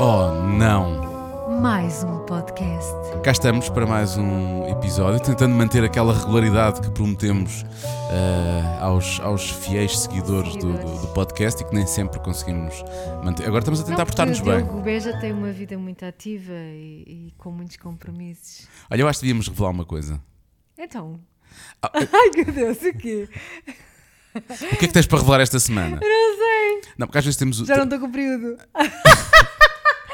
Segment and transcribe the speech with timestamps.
[0.00, 1.58] Oh, não!
[1.60, 2.94] Mais um podcast.
[3.24, 9.50] Cá estamos para mais um episódio, tentando manter aquela regularidade que prometemos uh, aos, aos
[9.50, 12.80] fiéis seguidores, do, do, do, podcast e que nem sempre conseguimos
[13.24, 13.44] manter.
[13.44, 14.62] Agora estamos a tentar portar-nos bem.
[14.62, 18.68] O Beja tem uma vida muito ativa e, e, com muitos compromissos.
[18.88, 20.20] Olha, eu acho que devíamos revelar uma coisa.
[20.78, 21.18] Então.
[21.82, 23.28] Ah, Ai meu Deus, o quê?
[24.36, 24.40] O
[24.76, 25.98] que é que tens para revelar esta semana?
[26.00, 26.92] Eu não sei.
[26.96, 27.56] Não, porque às vezes temos.
[27.58, 28.58] Já não estou com o período.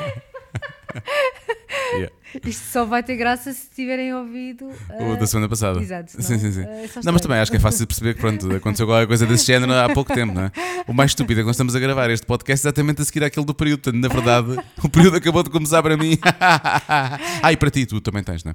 [1.95, 2.13] Yeah.
[2.45, 5.81] Isto só vai ter graça se tiverem ouvido uh, o da semana passada.
[5.81, 6.11] Exato.
[6.21, 6.63] Sim, sim, sim.
[6.63, 9.25] Uh, não, mas também acho que é fácil de perceber que pronto, aconteceu qualquer coisa
[9.27, 10.53] desse género há pouco tempo, não é?
[10.87, 13.47] O mais estúpido é que nós estamos a gravar este podcast exatamente a seguir aquele
[13.47, 13.83] do período.
[13.83, 16.19] Portanto, na verdade, o período acabou de começar para mim.
[16.41, 18.55] ah, e para ti, tu também tens, não é?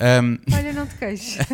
[0.00, 0.38] Um...
[0.54, 1.38] Olha, não te queixes.
[1.38, 1.46] uh,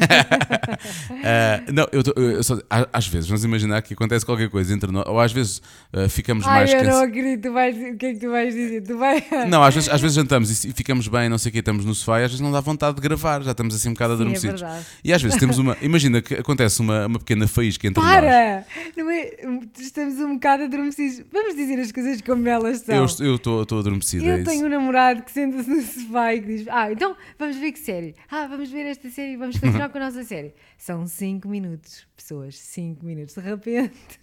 [1.73, 2.59] não, eu, tô, eu só,
[2.93, 5.63] às vezes, vamos imaginar que acontece qualquer coisa entre nós, ou às vezes
[5.95, 6.75] uh, ficamos Ai, mais.
[6.75, 8.83] Ai, eu não acredito, vais, o que é que tu vais dizer?
[8.83, 9.25] Tu vai...
[9.49, 11.95] Não, às vezes, às vezes jantamos e, ficamos bem, não sei o que, estamos no
[11.95, 14.61] sofá e às vezes não dá vontade de gravar, já estamos assim um bocado adormecidos.
[14.61, 15.77] Sim, é e às vezes temos uma.
[15.83, 18.21] Imagina que acontece uma, uma pequena faísca entre Para!
[18.23, 19.09] nós.
[19.09, 19.35] É,
[19.79, 21.25] estamos um bocado adormecidos.
[21.33, 22.95] Vamos dizer as coisas como elas são.
[22.95, 24.25] Eu estou adormecido.
[24.25, 27.57] Eu é tenho um namorado que senta-se no sofá e que diz: Ah, então vamos
[27.57, 28.15] ver que série?
[28.37, 30.53] Ah, vamos ver esta série, vamos continuar com a nossa série.
[30.77, 33.37] São 5 minutos, pessoas, 5 minutos.
[33.37, 34.19] De repente.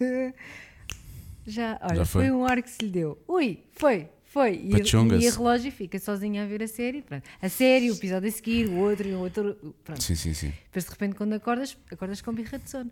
[1.46, 2.26] Já, olha, já foi.
[2.26, 3.18] foi um ar que se lhe deu.
[3.26, 4.56] Ui, foi, foi.
[4.56, 4.70] E,
[5.18, 7.00] e a relógio fica sozinha a ver a série.
[7.00, 7.24] Pronto.
[7.40, 9.56] A série, o episódio a seguir, o outro e o outro.
[9.82, 10.02] Pronto.
[10.02, 10.52] Sim, sim, sim.
[10.66, 12.90] Depois de repente, quando acordas, acordas com birra de sono.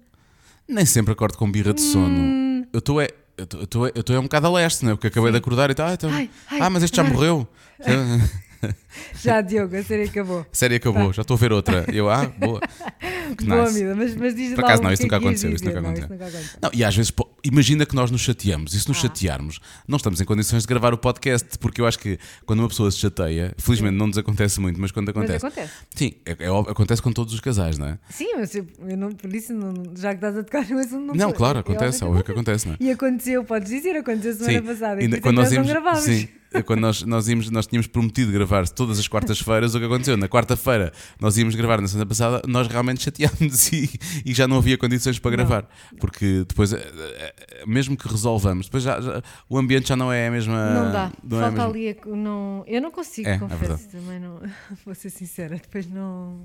[0.66, 2.18] Nem sempre acordo com birra de sono.
[2.18, 2.66] Hum.
[2.72, 3.08] Eu estou é.
[3.36, 4.94] Eu estou é, um bocado a leste, não é?
[4.94, 5.32] Porque acabei sim.
[5.32, 5.88] de acordar e tal.
[5.88, 7.46] Ah, então, ai, ai, ah mas este já morreu.
[9.22, 10.40] Já, Diogo, a série acabou.
[10.40, 11.12] A série acabou, tá.
[11.12, 11.84] já estou a ver outra.
[11.92, 12.60] Eu, ah, boa.
[13.36, 13.78] Que boa, nice.
[13.78, 15.52] amiga, mas, mas diz Por acaso, não, isso nunca aconteceu.
[15.52, 16.08] Isso nunca aconteceu.
[16.60, 19.02] Não, e às vezes, pô, imagina que nós nos chateamos, e se nos ah.
[19.02, 22.68] chatearmos, não estamos em condições de gravar o podcast, porque eu acho que quando uma
[22.68, 25.44] pessoa se chateia, felizmente não nos acontece muito, mas quando acontece.
[25.44, 25.72] Mas acontece.
[25.94, 27.98] Sim, é, é, acontece com todos os casais, não é?
[28.10, 31.06] Sim, mas eu, eu não, por isso, não, já que estás a tocar no assunto,
[31.06, 32.76] não Não, claro, acontece, é óbvio que acontece, não é?
[32.80, 34.66] E aconteceu, podes dizer, aconteceu semana sim.
[34.66, 35.02] passada.
[35.02, 36.28] E quando nós, íamos, não Sim,
[36.64, 40.16] quando nós, nós, íamos, nós tínhamos prometido gravar todas as quartas-feiras, o que aconteceu?
[40.16, 43.88] Na quarta-feira nós íamos gravar na semana passada, nós realmente chateámos e,
[44.24, 45.68] e já não havia condições para gravar.
[45.92, 45.98] Não.
[45.98, 50.26] Porque depois, eh, eh, mesmo que resolvamos, depois já, já, o ambiente já não é
[50.26, 50.70] a mesma.
[50.70, 51.12] Não dá.
[51.22, 51.88] Não é Falta é ali.
[51.90, 53.86] A, não, eu não consigo, é, é confesso.
[53.86, 54.40] É também não.
[54.84, 56.40] Vou ser sincera, depois não.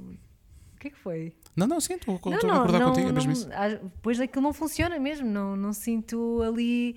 [0.76, 1.34] O que é que foi?
[1.56, 3.50] Não, não, sim, estou a concordar não, contigo, é mesmo isso.
[3.82, 6.96] Depois aquilo não funciona mesmo, não, não sinto ali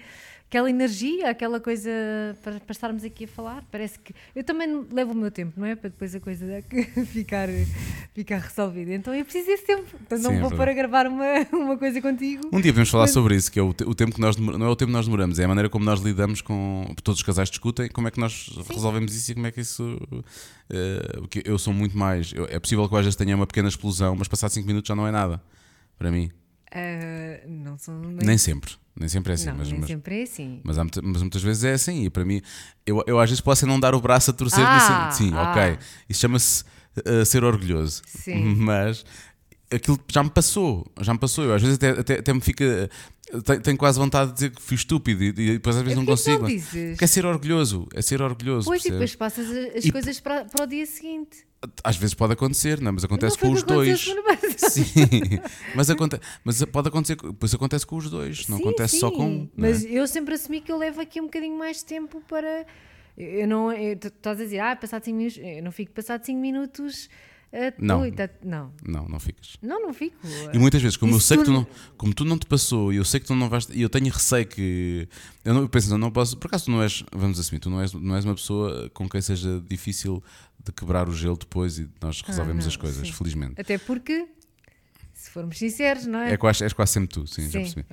[0.49, 1.91] aquela energia, aquela coisa
[2.43, 3.63] para, para, estarmos aqui a falar.
[3.71, 5.77] Parece que eu também levo o meu tempo, não é?
[5.77, 6.47] Para depois a coisa
[7.13, 7.49] ficar,
[8.15, 8.95] ficar resolvida.
[8.95, 9.85] Então eu preciso desse tempo.
[10.01, 12.49] Então não Sim, é vou é para gravar uma, uma coisa contigo.
[12.51, 13.13] Um dia podemos falar Mas...
[13.13, 15.05] sobre isso, que é o, o tempo que nós não é o tempo que nós
[15.05, 16.87] demoramos, é a maneira como nós lidamos com.
[17.05, 18.73] Todos os casais discutem, como é que nós Sim.
[18.73, 19.83] resolvemos isso e como é que isso.
[19.85, 22.33] Uh, porque eu sou muito mais.
[22.33, 24.97] Eu, é possível que às vezes tenha uma pequena explosão, mas passar 5 minutos já
[24.97, 25.43] não é nada.
[25.99, 26.31] Para mim.
[26.73, 27.77] Uh, não
[28.11, 28.27] nem...
[28.27, 28.73] nem sempre.
[28.99, 29.47] Nem sempre é assim.
[29.47, 30.61] Não, mas, nem mas, sempre é assim.
[30.65, 32.05] Mas, mas, muitas vezes é assim.
[32.05, 32.43] E para mim,
[32.85, 34.65] eu, eu às vezes posso não dar o braço a torcer.
[34.65, 35.51] Ah, sim, ah.
[35.51, 35.79] ok.
[36.09, 36.65] Isso chama-se
[37.07, 38.03] uh, ser orgulhoso.
[38.07, 38.43] Sim.
[38.59, 39.05] Mas
[39.71, 40.87] aquilo já me passou.
[41.01, 41.45] Já me passou.
[41.45, 42.91] Eu às vezes até, até, até me fica.
[43.45, 46.07] Tenho, tenho, quase vontade de dizer que fui estúpido e, e depois às vezes não
[46.07, 46.49] consigo.
[46.49, 47.87] Não Porque é ser orgulhoso.
[47.95, 48.67] É ser orgulhoso.
[48.67, 51.47] Pois, e depois passas as e, coisas para, para o dia seguinte.
[51.83, 52.93] Às vezes pode acontecer, não, é?
[52.93, 54.15] mas acontece não com os dois.
[54.57, 54.85] Sim,
[55.75, 59.01] mas, aconte, mas pode acontecer, pois acontece com os dois, não sim, acontece sim.
[59.01, 59.45] só com um.
[59.45, 59.49] É?
[59.57, 59.89] Mas é?
[59.89, 62.65] eu sempre assumi que eu levo aqui um bocadinho mais tempo para.
[63.17, 63.73] Eu não.
[63.73, 65.41] Estás a dizer, ah, passado 5 minutos.
[65.43, 67.09] Eu não fico passado 5 minutos
[67.51, 68.11] Uh, não.
[68.11, 68.73] Tá, não.
[68.87, 69.57] Não, não ficas.
[69.63, 70.17] Não, não fico.
[70.53, 71.41] E muitas vezes, como eu sei tu...
[71.41, 73.67] que tu não, como tu não te passou e eu sei que tu não vais,
[73.73, 75.09] e eu tenho receio que
[75.45, 77.81] eu, não, eu penso, não posso, por acaso tu não és, vamos assumir, tu não
[77.81, 80.23] és, não és uma pessoa com quem seja difícil
[80.69, 83.13] de quebrar o gelo depois e nós resolvemos ah, as coisas, sim.
[83.13, 83.61] felizmente.
[83.61, 84.29] Até porque
[85.29, 86.33] se formos sinceros, não é?
[86.33, 87.87] É quase, és quase sempre tu, sim, sim já percebi.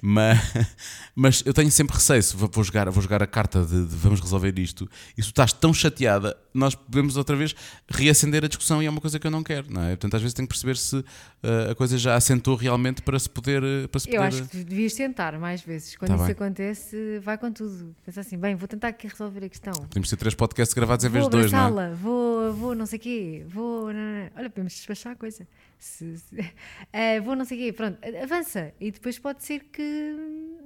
[0.00, 0.38] Mas,
[1.16, 4.20] mas eu tenho sempre receio, se vou jogar, vou jogar a carta de, de, vamos
[4.20, 7.54] resolver isto, e se tu estás tão chateada, nós podemos outra vez
[7.88, 9.90] reacender a discussão e é uma coisa que eu não quero, não é?
[9.90, 13.28] Portanto, às vezes tenho que perceber se uh, a coisa já assentou realmente para se
[13.28, 13.62] poder.
[13.62, 14.26] Eh, para se eu poder...
[14.26, 15.96] acho que devias tentar mais vezes.
[15.96, 16.32] Quando tá isso bem.
[16.32, 17.94] acontece, vai com tudo.
[18.04, 19.72] Pensa assim, bem, vou tentar aqui resolver a questão.
[19.72, 21.94] Podemos ter três podcasts gravados em vez de dois, não é?
[21.94, 23.92] Vou, vou, não sei o quê, vou.
[23.92, 24.30] Não, não.
[24.36, 25.46] Olha, podemos despachar a coisa.
[25.82, 28.72] Se, se, uh, vou não sei o quê, pronto, avança.
[28.80, 30.16] E depois pode ser que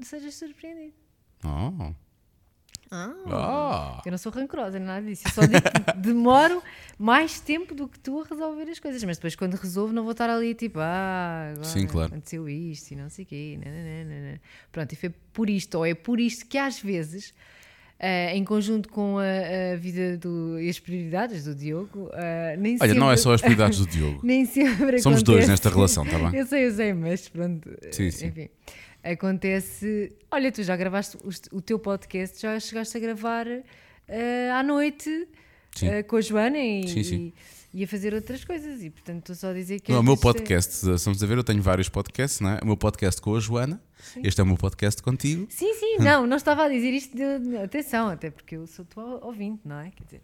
[0.02, 0.92] sejas surpreendido.
[1.42, 1.94] Oh.
[2.90, 5.26] Ah, Eu não sou rancorosa, nada disso.
[5.26, 6.62] Eu só digo que demoro
[6.98, 9.02] mais tempo do que tu a resolver as coisas.
[9.04, 12.08] Mas depois, quando resolvo, não vou estar ali tipo, ah, agora Sim, claro.
[12.12, 13.58] aconteceu isto e não sei o quê.
[13.64, 14.40] Nananana.
[14.70, 17.34] Pronto, e foi por isto, ou é por isto que às vezes
[17.98, 22.08] Uh, em conjunto com a, a, vida do, e as prioridades do Diogo.
[22.08, 22.98] Uh, nem Olha, sempre...
[22.98, 24.20] não é só as prioridades do Diogo.
[24.24, 26.38] nem sempre Somos dois nesta relação, está bem?
[26.38, 27.70] eu sei, eu sei, mas pronto.
[27.90, 28.26] Sim, sim.
[28.26, 28.48] Enfim,
[29.02, 30.12] acontece.
[30.30, 35.26] Olha, tu já gravaste o, o teu podcast, já chegaste a gravar uh, à noite
[36.06, 37.16] com a Joana e, sim, sim.
[37.16, 38.82] e e a fazer outras coisas.
[38.82, 39.92] E portanto estou só a dizer que.
[39.92, 42.58] Não, o meu podcast, estamos a ver, eu tenho vários podcasts, não é?
[42.62, 44.22] O meu podcast com a Joana, sim.
[44.24, 45.46] este é o meu podcast contigo.
[45.50, 49.22] Sim, sim, não, não estava a dizer isto de, atenção, até porque eu sou tua
[49.22, 49.90] ouvinte, não é?
[49.90, 50.22] Quer dizer.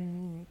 [0.00, 0.44] Um,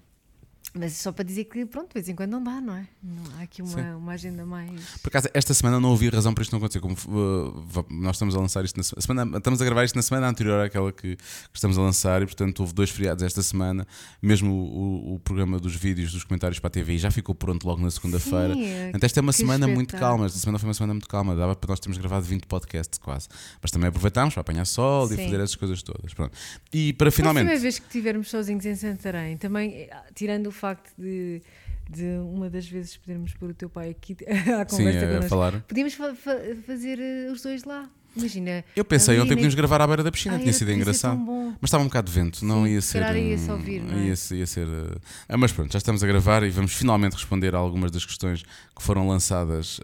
[0.76, 2.88] mas só para dizer que, pronto, de vez em quando não dá, não é?
[3.04, 4.72] Não, há aqui uma, uma agenda mais.
[5.04, 6.80] Por acaso, esta semana não ouvi razão para isto não acontecer.
[6.80, 9.38] Como uh, nós estamos a lançar isto na semana.
[9.38, 11.24] Estamos a gravar isto na semana anterior àquela que, que
[11.54, 13.86] estamos a lançar e, portanto, houve dois feriados esta semana.
[14.20, 17.68] Mesmo o, o, o, programa dos vídeos, dos comentários para a TV já ficou pronto
[17.68, 18.56] logo na segunda-feira.
[18.56, 20.26] Então, esta é uma semana muito calma.
[20.26, 21.36] Esta semana foi uma semana muito calma.
[21.36, 23.28] Dava para nós termos gravado 20 podcasts quase.
[23.62, 25.14] Mas também aproveitámos para apanhar sol Sim.
[25.14, 26.16] e fazer essas coisas todas.
[26.16, 26.36] Pronto.
[26.74, 27.44] E para finalmente.
[27.44, 31.42] A próxima vez que estivermos sozinhos em Santarém, também, tirando o facto de
[31.90, 34.16] de uma das vezes podermos pôr o teu pai aqui
[34.58, 35.30] à conversa Sim, connosco.
[35.30, 35.62] falar.
[35.68, 36.32] Podíamos fa fa
[36.66, 37.90] fazer eh, os dois lá.
[38.16, 38.64] Imagina.
[38.76, 41.20] Eu pensei ontem podíamos gravar à beira da piscina, tinha sido engraçado.
[41.60, 43.16] Mas estava um bocado de vento, não Sim, ia ser.
[43.16, 44.02] ia ouvir, não é?
[44.04, 44.68] ia, ia ser.
[44.68, 45.38] Uh...
[45.38, 48.84] mas pronto, já estamos a gravar e vamos finalmente responder a algumas das questões que
[48.84, 49.80] foram lançadas.
[49.80, 49.84] Uh...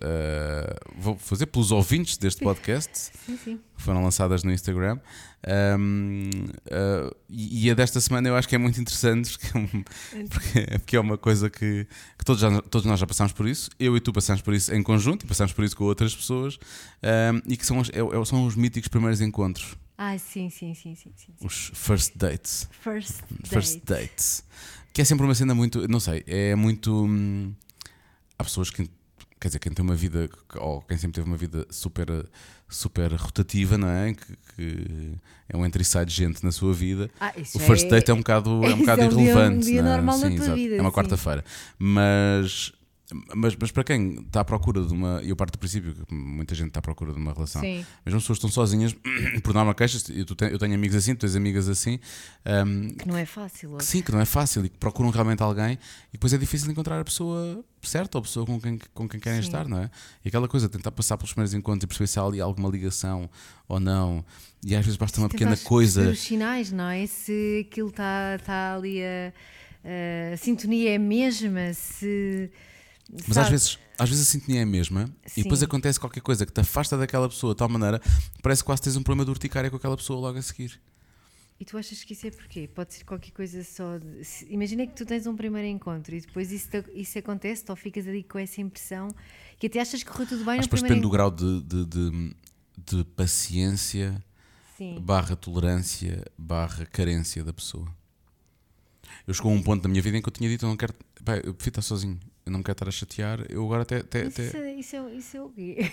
[0.95, 2.91] Vou fazer pelos ouvintes deste podcast.
[3.25, 3.59] Sim, sim.
[3.75, 4.99] Que foram lançadas no Instagram.
[5.47, 6.29] Um,
[6.67, 11.17] uh, e a desta semana eu acho que é muito interessante porque, porque é uma
[11.17, 11.87] coisa que,
[12.17, 14.73] que todos, já, todos nós já passamos por isso, eu e tu passamos por isso
[14.73, 16.59] em conjunto e passamos por isso com outras pessoas,
[17.01, 19.75] um, e que são os, é, é, são os míticos primeiros encontros.
[19.97, 21.33] Ah, sim, sim, sim, sim, sim.
[21.41, 22.69] Os first dates.
[22.71, 24.43] First, first dates.
[24.93, 27.05] Que é sempre uma cena muito, não sei, é muito.
[27.05, 27.53] Hum,
[28.37, 28.89] há pessoas que
[29.39, 32.07] quer dizer, quem tem uma vida, ou quem sempre teve uma vida super,
[32.67, 34.13] super rotativa, não é?
[34.13, 35.15] Que, que
[35.47, 37.09] é um entre e sai de gente na sua vida.
[37.19, 39.65] Ah, o first é, date é um bocado, é um bocado é um irrelevante.
[39.65, 39.95] Dia, um dia não é?
[39.95, 41.43] normal sim, na tua vida, é uma quarta-feira.
[41.77, 42.73] Mas
[43.35, 45.21] mas, mas para quem está à procura de uma.
[45.23, 47.61] Eu parto do princípio que muita gente está à procura de uma relação.
[47.61, 47.83] Sim.
[48.05, 48.95] Mas as pessoas estão sozinhas,
[49.43, 50.07] por norma, queixas.
[50.09, 51.99] Eu, eu tenho amigos assim, tu tens amigas assim.
[52.45, 53.77] Um, que não é fácil.
[53.77, 55.73] Que, sim, que não é fácil e que procuram realmente alguém
[56.09, 59.19] e depois é difícil encontrar a pessoa certa ou a pessoa com quem, com quem
[59.19, 59.47] querem sim.
[59.47, 59.89] estar, não é?
[60.23, 63.29] E aquela coisa, tentar passar pelos primeiros encontros e perceber se há ali alguma ligação
[63.67, 64.23] ou não.
[64.63, 66.09] E às vezes basta uma pequena coisa.
[66.09, 67.07] os sinais, não é?
[67.07, 69.33] Se aquilo está tá ali a,
[69.83, 72.51] a, a sintonia é a mesma, se
[73.27, 75.41] mas às vezes, às vezes a sintonia é a mesma Sim.
[75.41, 77.99] e depois acontece qualquer coisa que te afasta daquela pessoa de tal maneira
[78.41, 80.79] parece que quase tens um problema de urticária com aquela pessoa logo a seguir.
[81.59, 82.69] E tu achas que isso é porquê?
[82.73, 83.97] Pode ser qualquer coisa só.
[83.97, 84.23] De...
[84.49, 88.23] Imagina que tu tens um primeiro encontro e depois isso, isso acontece, ou ficas ali
[88.23, 89.13] com essa impressão
[89.57, 90.55] que até achas que correu tudo bem.
[90.55, 92.35] Mas depois depende do grau de, de, de,
[92.77, 94.23] de paciência,
[94.77, 95.01] Sim.
[95.01, 97.93] barra tolerância, barra carência da pessoa.
[99.27, 100.77] Eu chegou a um ponto da minha vida em que eu tinha dito: eu não
[100.77, 100.93] quero.
[101.25, 102.17] Pá, eu prefiro estar sozinho
[102.49, 103.97] eu não me quero estar a chatear, eu agora até.
[103.97, 104.43] até, até...
[104.43, 105.91] Isso, é, isso, é, isso é o quê?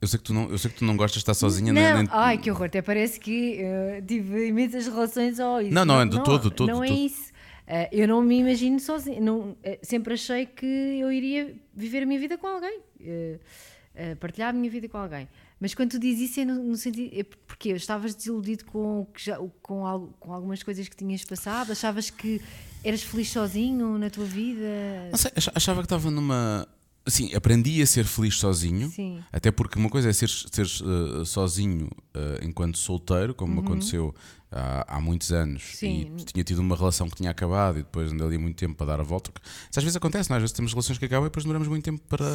[0.00, 1.72] Eu sei, que tu não, eu sei que tu não gostas de estar sozinha.
[1.72, 2.08] Não, nem, nem...
[2.12, 5.40] ai que horror, até parece que uh, tive imensas relações.
[5.40, 5.74] Oh, isso.
[5.74, 6.68] Não, não, é de todo, todo.
[6.68, 7.32] Não é isso.
[7.66, 9.20] Uh, eu não me imagino sozinha.
[9.20, 12.80] Não, uh, sempre achei que eu iria viver a minha vida com alguém,
[14.20, 15.28] partilhar a minha vida com alguém.
[15.58, 17.10] Mas quando tu dizes isso é no, no sentido.
[17.18, 21.72] É porque estavas desiludido com, já, com, algo, com algumas coisas que tinhas passado?
[21.72, 22.40] Achavas que
[22.82, 25.08] Eras feliz sozinho na tua vida?
[25.10, 26.66] Não sei, achava que estava numa.
[27.04, 28.90] Assim, aprendi a ser feliz sozinho.
[28.90, 29.22] Sim.
[29.32, 33.66] Até porque uma coisa é ser, ser uh, sozinho uh, enquanto solteiro, como uhum.
[33.66, 34.14] aconteceu
[34.52, 35.62] há, há, muitos anos.
[35.74, 36.12] Sim.
[36.18, 38.86] E tinha tido uma relação que tinha acabado e depois andei ali muito tempo para
[38.86, 39.30] dar a volta.
[39.70, 40.36] Isso às vezes acontece, não?
[40.36, 40.38] É?
[40.38, 42.26] às vezes temos relações que acabam e depois demoramos muito tempo para,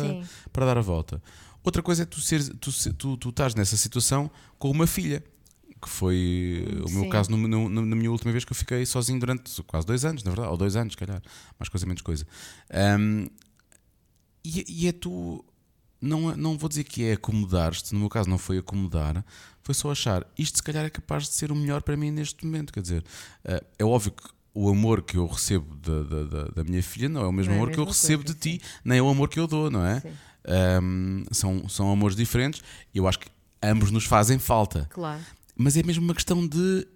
[0.51, 1.21] para dar a volta.
[1.63, 5.23] Outra coisa é tu, ser, tu, tu, tu estás nessa situação com uma filha
[5.83, 7.09] que foi o meu Sim.
[7.09, 10.23] caso no, no, na minha última vez que eu fiquei sozinho durante quase dois anos,
[10.23, 11.21] na verdade, ou dois anos, calhar,
[11.59, 12.25] mais coisa, menos coisa.
[12.99, 13.27] Um,
[14.43, 15.43] e, e, é tu,
[16.01, 19.23] não, não vou dizer que é acomodar-te, no meu caso não foi acomodar,
[19.61, 22.45] foi só achar isto se calhar é capaz de ser o melhor para mim neste
[22.45, 22.73] momento.
[22.73, 23.03] Quer dizer,
[23.45, 24.23] uh, é óbvio que
[24.53, 27.53] o amor que eu recebo da, da, da, da minha filha não é o mesmo
[27.53, 29.71] é amor que eu recebo coisa, de ti, nem é o amor que eu dou,
[29.71, 30.01] não é?
[30.81, 32.61] Um, são, são amores diferentes
[32.93, 33.27] e eu acho que
[33.63, 34.87] ambos nos fazem falta.
[34.89, 35.21] Claro.
[35.55, 36.87] Mas é mesmo uma questão de.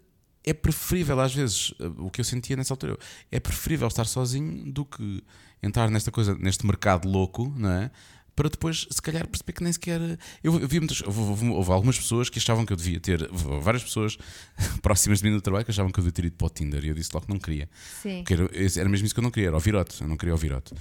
[0.43, 2.97] É preferível, às vezes, eh, o que eu sentia nessa altura,
[3.29, 5.21] é preferível estar sozinho do que
[5.61, 7.91] entrar nesta coisa, neste mercado louco, não é?
[8.37, 9.99] Para depois, se calhar, perceber que nem sequer.
[10.43, 11.01] Eu, eu vi muitas.
[11.01, 13.27] Houve algumas pessoas que achavam que eu devia ter.
[13.31, 14.15] Várias pessoas
[14.83, 16.85] próximas de mim no trabalho que achavam que eu devia ter ido para o Tinder
[16.85, 17.67] e eu disse logo que não queria.
[18.03, 18.17] Sim.
[18.19, 18.47] Porque era,
[18.79, 19.99] era mesmo isso que eu não queria, era o virote.
[19.99, 20.71] Eu não queria o virote.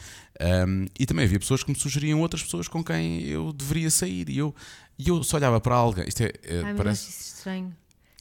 [0.68, 4.28] Um, e também havia pessoas que me sugeriam outras pessoas com quem eu deveria sair.
[4.28, 4.54] E eu,
[4.98, 6.06] e eu só olhava para alguém.
[6.08, 7.06] Isto é, é Ai, parece.
[7.06, 7.76] Mas isso estranho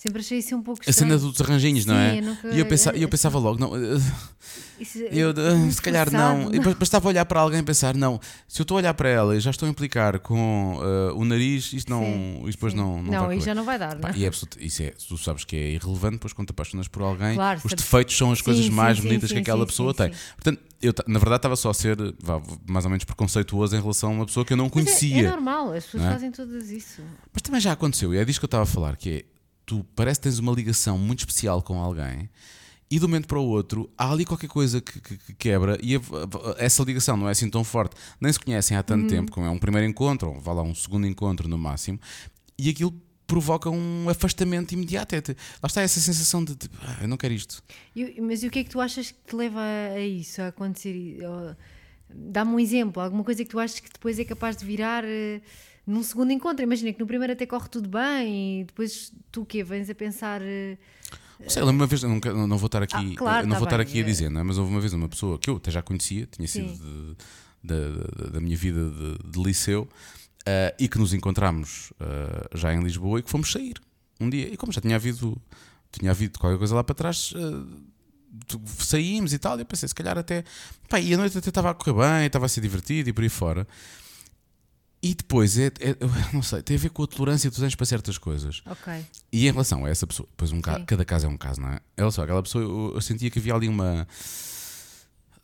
[0.05, 2.21] Sempre achei isso um pouco A cena dos arranjinhos, não é?
[2.21, 2.49] Nunca...
[2.49, 3.71] E eu pensava, eu pensava logo, não,
[4.79, 6.47] isso, é eu, uh, se calhar não.
[6.47, 6.73] não.
[6.75, 9.39] Bastava olhar para alguém e pensar, não, se eu estou a olhar para ela e
[9.39, 12.03] já estou a implicar com uh, o nariz, isto não.
[12.03, 12.77] Sim, isto depois sim.
[12.77, 13.01] não.
[13.01, 14.13] Não, não vai já não vai dar, não é?
[14.15, 17.33] E é isso é, tu sabes que é irrelevante, depois quando te apaixonas por alguém,
[17.33, 20.11] claro, os defeitos são as coisas sim, mais bonitas que aquela pessoa tem.
[20.35, 24.11] Portanto, eu na verdade estava só a ser vá, mais ou menos preconceituoso em relação
[24.11, 25.23] a uma pessoa que eu não conhecia.
[25.23, 26.11] É, é, normal, as pessoas é?
[26.11, 27.01] fazem todas isso.
[27.33, 29.34] Mas também já aconteceu, e é disso que eu estava a falar, que é
[29.65, 32.29] tu parece que tens uma ligação muito especial com alguém
[32.89, 35.77] e de um momento para o outro há ali qualquer coisa que, que, que quebra
[35.81, 35.99] e a,
[36.57, 39.09] essa ligação não é assim tão forte, nem se conhecem há tanto uhum.
[39.09, 41.99] tempo, como é um primeiro encontro, ou vá lá um segundo encontro no máximo,
[42.57, 42.93] e aquilo
[43.27, 45.15] provoca um afastamento imediato.
[45.15, 45.21] É,
[45.61, 47.63] lá está essa sensação de, de ah, eu não quero isto.
[47.95, 50.47] E, mas e o que é que tu achas que te leva a isso, a
[50.47, 51.17] acontecer?
[52.07, 55.03] Dá-me um exemplo, alguma coisa que tu achas que depois é capaz de virar.
[55.03, 55.41] Uh,
[55.85, 56.63] num segundo encontro.
[56.63, 59.63] Imagina que no primeiro até corre tudo bem e depois tu o quê?
[59.63, 60.41] Vens a pensar.
[60.41, 60.77] Uh,
[61.47, 63.79] Sei, lembro uma vez, não, não vou estar aqui, ah, claro, não tá vou estar
[63.79, 64.43] aqui a dizer, não é?
[64.43, 66.69] mas houve uma vez uma pessoa que eu até já conhecia, tinha Sim.
[66.69, 67.17] sido
[67.61, 72.73] de, de, da minha vida de, de liceu, uh, e que nos encontramos uh, já
[72.73, 73.75] em Lisboa e que fomos sair
[74.19, 74.47] um dia.
[74.47, 75.37] E como já tinha havido,
[75.91, 77.67] tinha havido qualquer coisa lá para trás, uh,
[78.77, 80.43] saímos e tal, e eu pensei, se calhar até.
[80.89, 83.23] Pá, e a noite até estava a correr bem, estava a ser divertido e por
[83.23, 83.67] aí fora.
[85.05, 85.95] E depois, é, é,
[86.33, 88.63] não sei, tem a ver com a tolerância tu tens para certas coisas.
[88.65, 89.05] Ok.
[89.31, 91.79] E em relação a essa pessoa, pois um cada caso é um caso, não é?
[91.95, 94.07] Ela só, aquela pessoa, eu, eu sentia que havia ali uma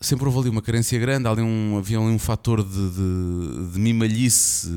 [0.02, 3.80] sempre houve ali uma carência grande, ali um, havia ali um fator de, de, de
[3.80, 4.68] mimalhice.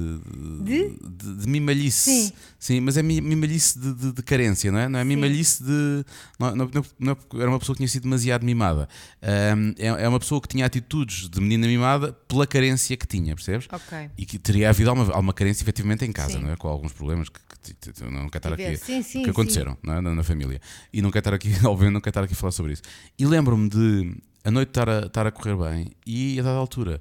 [0.62, 0.90] De?
[0.90, 2.10] De, de mimalhice.
[2.10, 2.32] Sim.
[2.58, 4.88] Sim, mas é mimalhice de, de, carência, não é?
[4.88, 6.04] Não é mimalhice de.
[6.38, 8.88] Não, não, não, é era uma pessoa que tinha sido demasiado mimada.
[9.22, 13.34] Um, é, é uma pessoa que tinha atitudes de menina mimada pela carência que tinha,
[13.34, 13.66] percebes?
[13.70, 14.10] Ok.
[14.16, 16.40] E que teria havido alguma, alguma carência efetivamente em casa, sim.
[16.40, 16.56] não é?
[16.56, 17.40] Com alguns problemas que,
[17.74, 18.76] que, que não quero estar aqui.
[18.76, 20.00] Sim, sim, que aconteceram é?
[20.00, 20.60] na, na, família.
[20.92, 22.82] E não quero estar aqui, obviamente, não quero estar aqui a falar sobre isso.
[23.18, 24.14] E lembro-me de
[24.44, 27.00] a noite estar a, estar a correr bem e a dada altura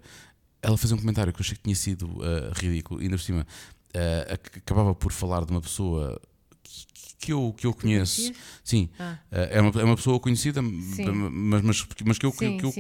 [0.62, 3.24] ela fez um comentário que eu achei que tinha sido uh, ridículo, e ainda por
[3.24, 6.20] cima uh, acabava por falar de uma pessoa
[6.64, 6.86] que,
[7.20, 8.32] que eu, que eu conheço.
[8.64, 9.18] Sim, ah.
[9.30, 12.74] uh, é, uma, é uma pessoa conhecida, mas, mas, mas que eu, sim, que eu,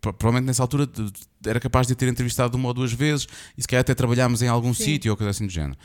[0.00, 0.86] provavelmente nessa altura
[1.46, 4.48] era capaz de ter entrevistado uma ou duas vezes e se calhar até trabalhámos em
[4.48, 5.78] algum sítio ou coisa assim do género.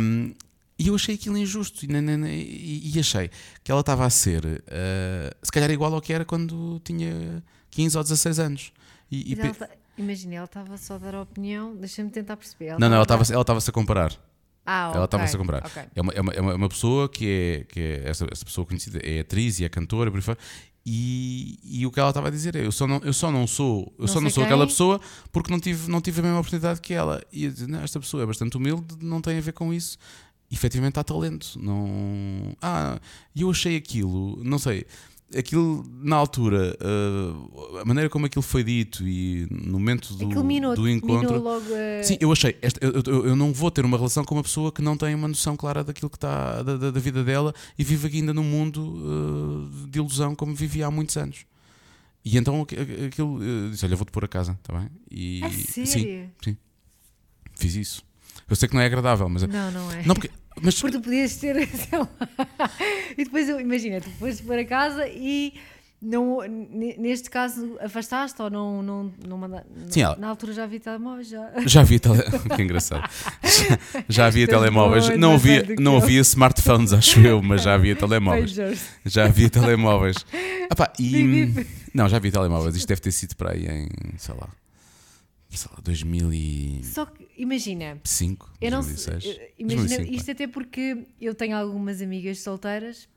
[0.00, 0.32] Um,
[0.80, 3.30] e eu achei aquilo injusto e, achei
[3.62, 7.98] que ela estava a ser, uh, se calhar, igual ao que era quando tinha 15
[7.98, 8.72] ou 16 anos.
[9.10, 9.68] E, e ela tá,
[9.98, 12.68] Imagina, ela estava só a dar a opinião, deixa-me tentar perceber.
[12.68, 14.16] Ela não, não, ela estava ela estava-se a comparar.
[14.64, 15.66] Ah, ela estava-se a comparar.
[15.66, 15.82] Okay.
[15.94, 19.00] É, uma, é, uma, é uma pessoa que é, que é essa, essa pessoa conhecida,
[19.02, 20.18] é atriz e é cantora, por
[20.86, 23.46] e, e, o que ela estava a dizer é: eu só não, eu só não
[23.46, 24.98] sou, eu não só não sou aquela pessoa
[25.30, 27.22] porque não tive, não tive a mesma oportunidade que ela.
[27.30, 29.98] E eu disse, esta pessoa é bastante humilde, não tem a ver com isso
[30.50, 31.58] efetivamente há talento.
[31.60, 32.56] Não...
[32.60, 32.98] Ah,
[33.34, 34.86] e eu achei aquilo, não sei,
[35.36, 40.26] aquilo na altura, uh, a maneira como aquilo foi dito e no momento do,
[40.74, 41.40] do encontro.
[41.40, 42.02] Logo a...
[42.02, 44.72] Sim, eu achei, esta, eu, eu, eu, não vou ter uma relação com uma pessoa
[44.72, 47.84] que não tem uma noção clara daquilo que está da, da, da vida dela e
[47.84, 51.44] vive ainda num mundo uh, de ilusão como vivia há muitos anos.
[52.24, 54.90] E então aquilo, eu disse: Olha, vou-te pôr a casa, está bem?
[55.10, 55.86] E, sério?
[55.86, 56.56] Sim, sim,
[57.54, 58.02] fiz isso.
[58.48, 59.42] Eu sei que não é agradável, mas.
[59.44, 60.02] Não, não é.
[60.04, 60.30] Não, porque,
[60.60, 60.80] mas...
[60.80, 61.56] porque tu podias ter.
[63.16, 65.54] e depois, imagina, tu foste para casa e.
[66.02, 69.68] Não, neste caso, afastaste ou não, não, não mandaste?
[69.90, 70.16] Sim, ela...
[70.16, 71.28] Na altura já havia telemóveis?
[71.28, 72.22] Já, já havia tele...
[72.56, 73.06] Que engraçado.
[73.42, 73.78] Já,
[74.08, 75.10] já havia telemóveis.
[75.18, 78.56] Não havia, não havia smartphones, acho eu, mas já havia telemóveis.
[79.04, 80.16] Já havia telemóveis.
[80.70, 81.66] Ah, e...
[81.92, 82.76] Não, já havia telemóveis.
[82.76, 84.48] Isto deve ter sido para aí em, sei lá,
[85.50, 86.80] sei lá, 2000 e...
[86.82, 88.00] Só que, imagina...
[88.04, 89.24] 5, eu 2006.
[89.24, 93.08] Não, imagina, 2005, isto até porque eu tenho algumas amigas solteiras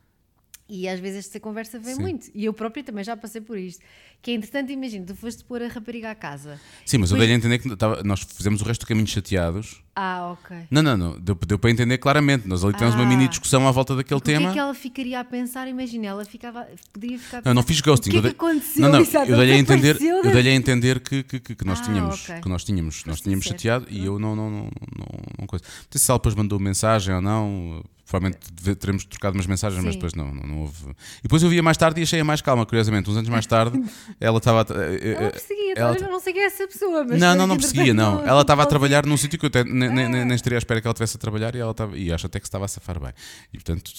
[0.67, 2.01] e às vezes esta conversa vem Sim.
[2.01, 2.32] muito.
[2.34, 3.84] E eu própria também já passei por isto.
[4.22, 6.60] Que é entretanto, imagina, tu foste pôr a rapariga à casa.
[6.86, 7.12] Sim, mas depois...
[7.12, 9.84] eu dei a entender que tava, nós fizemos o resto do caminho chateados.
[9.93, 10.58] Ah, ok.
[10.72, 11.20] Não, não, não.
[11.20, 12.48] Deu, deu para entender claramente.
[12.48, 13.00] Nós ali tivemos ah.
[13.00, 14.39] uma mini discussão à volta daquele tema.
[14.39, 15.67] O que é que ela ficaria a pensar?
[15.67, 17.41] Imagina, ela ficava, podia ficar.
[17.43, 18.10] Não, não fiz ghosting.
[18.10, 18.82] O que, é que aconteceu?
[18.82, 21.82] Não, não, eu dei a entender, eu dei a entender que, que, que, que nós
[21.82, 22.39] ah, tínhamos, okay.
[22.39, 24.62] que nós tínhamos, nós tínhamos chateado e eu não, não, não,
[24.98, 25.08] não,
[25.39, 25.65] não coisa.
[25.65, 27.84] Não sei se ela depois mandou mensagem ou não.
[28.13, 29.88] Provavelmente teremos trocado umas mensagens, Sim.
[29.88, 30.91] mas depois não, não, não, houve.
[31.17, 33.10] E depois eu via mais tarde e achei a mais calma, curiosamente.
[33.10, 33.82] Uns anos mais tarde,
[34.22, 34.60] ela estava.
[34.72, 35.98] ela perseguia, ela...
[35.98, 37.20] eu não sei quem é essa pessoa, mas.
[37.20, 38.24] Não, não, não perseguia, não.
[38.24, 40.79] Ela estava a trabalhar num sítio que eu até nem, nem, nem estaria à espera
[40.79, 42.67] que ela estivesse a trabalhar e, ela estava, e acho até que se estava a
[42.67, 43.13] safar bem.
[43.51, 43.91] E portanto,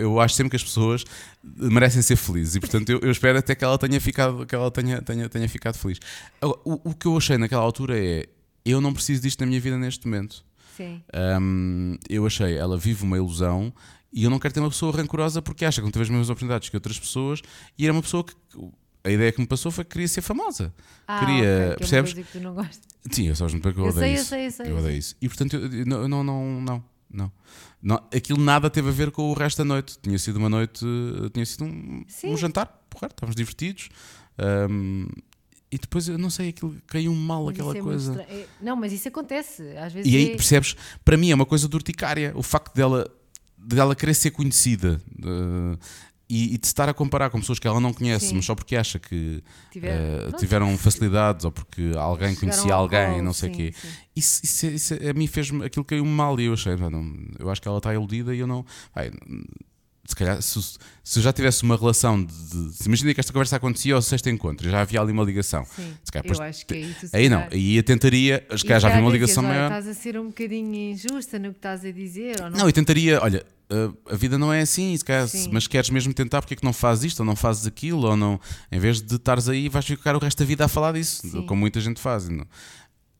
[0.00, 1.04] eu acho sempre que as pessoas
[1.44, 4.72] merecem ser felizes e portanto eu, eu espero até que ela tenha ficado, que ela
[4.72, 6.00] tenha, tenha, tenha ficado feliz.
[6.42, 8.26] O, o que eu achei naquela altura é:
[8.64, 10.44] eu não preciso disto na minha vida neste momento.
[10.76, 11.02] Sim.
[11.40, 13.72] Um, eu achei, ela vive uma ilusão
[14.12, 16.28] e eu não quero ter uma pessoa rancorosa porque acha que não teve as mesmas
[16.30, 17.40] oportunidades que outras pessoas
[17.78, 18.34] e era uma pessoa que.
[19.04, 20.72] A ideia que me passou foi que queria ser famosa.
[21.08, 22.12] Ah, queria, ok, que percebes?
[22.12, 22.80] É que tu não gostas.
[23.10, 24.28] Sim, eu só muito bem que eu Eu odeio sei, eu isso.
[24.28, 25.16] sei, eu sei, Eu eu odeio isso.
[25.20, 27.32] E portanto, eu, eu não, não, não, não, não.
[27.82, 29.98] Não, Aquilo nada teve a ver com o resto da noite.
[30.00, 30.84] Tinha sido uma noite,
[31.34, 33.88] tinha sido um, um jantar, porreiro, estávamos divertidos.
[34.70, 35.08] Um,
[35.72, 38.22] e depois, eu não sei, aquilo caiu mal, Mas aquela é coisa.
[38.28, 39.62] É- Não, mas isso acontece.
[39.78, 40.76] Às vezes E aí, é- percebes?
[41.04, 42.32] Para mim é uma coisa de urticária.
[42.36, 43.10] O facto dela,
[43.56, 45.78] dela querer ser conhecida eh,
[46.28, 48.36] e, e de estar a comparar com pessoas que ela não conhece, Sim.
[48.36, 53.10] mas só porque acha que tiver- pronto, tiveram facilidades ou porque alguém chegaram conhecia alguém,
[53.12, 53.74] colo, não sei o quê.
[53.74, 53.88] sim.
[54.16, 57.50] Isso, isso, isso a mim fez-me aquilo caiu-me mal e eu achei, "Pá, não, eu
[57.50, 58.64] acho que ela está iludida e eu não.
[58.94, 59.10] Ai,
[60.04, 60.60] se calhar, se,
[61.04, 62.32] se eu já tivesse uma relação de.
[62.34, 65.64] de imagina que esta conversa acontecia ao sexto encontro, já havia ali uma ligação.
[65.64, 68.88] Sim, calhar eu acho que tu se Aí não, aí eu tentaria, se calhar já
[68.88, 69.78] havia uma até ligação dizes, olha, maior.
[69.78, 72.58] Estás a ser um bocadinho injusta no que estás a dizer, ou não?
[72.58, 75.48] Não, eu tentaria, olha, a, a vida não é assim, se calhar, Sim.
[75.52, 78.16] mas queres mesmo tentar, porque é que não fazes isto ou não fazes aquilo, ou
[78.16, 78.40] não,
[78.70, 81.46] em vez de estares aí, vais ficar o resto da vida a falar disso, Sim.
[81.46, 82.28] como muita gente faz.
[82.28, 82.46] não-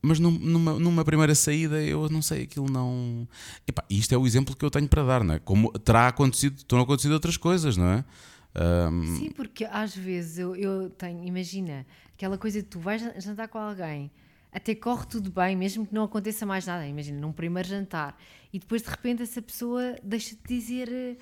[0.05, 3.25] Mas num- numa, numa primeira saída, eu não sei, aquilo não.
[3.65, 5.39] Epá, isto é o exemplo que eu tenho para dar, não é?
[5.39, 8.05] Como terá acontecido, terão acontecido outras coisas, não é?
[8.53, 13.47] Ahm, Sim, porque às vezes eu, eu tenho, imagina, aquela coisa de tu vais jantar
[13.47, 14.11] com alguém,
[14.51, 18.15] até corre tudo bem, mesmo que não aconteça mais nada, imagina, num primeiro jantar,
[18.51, 21.15] e depois de repente essa pessoa deixa de dizer eh,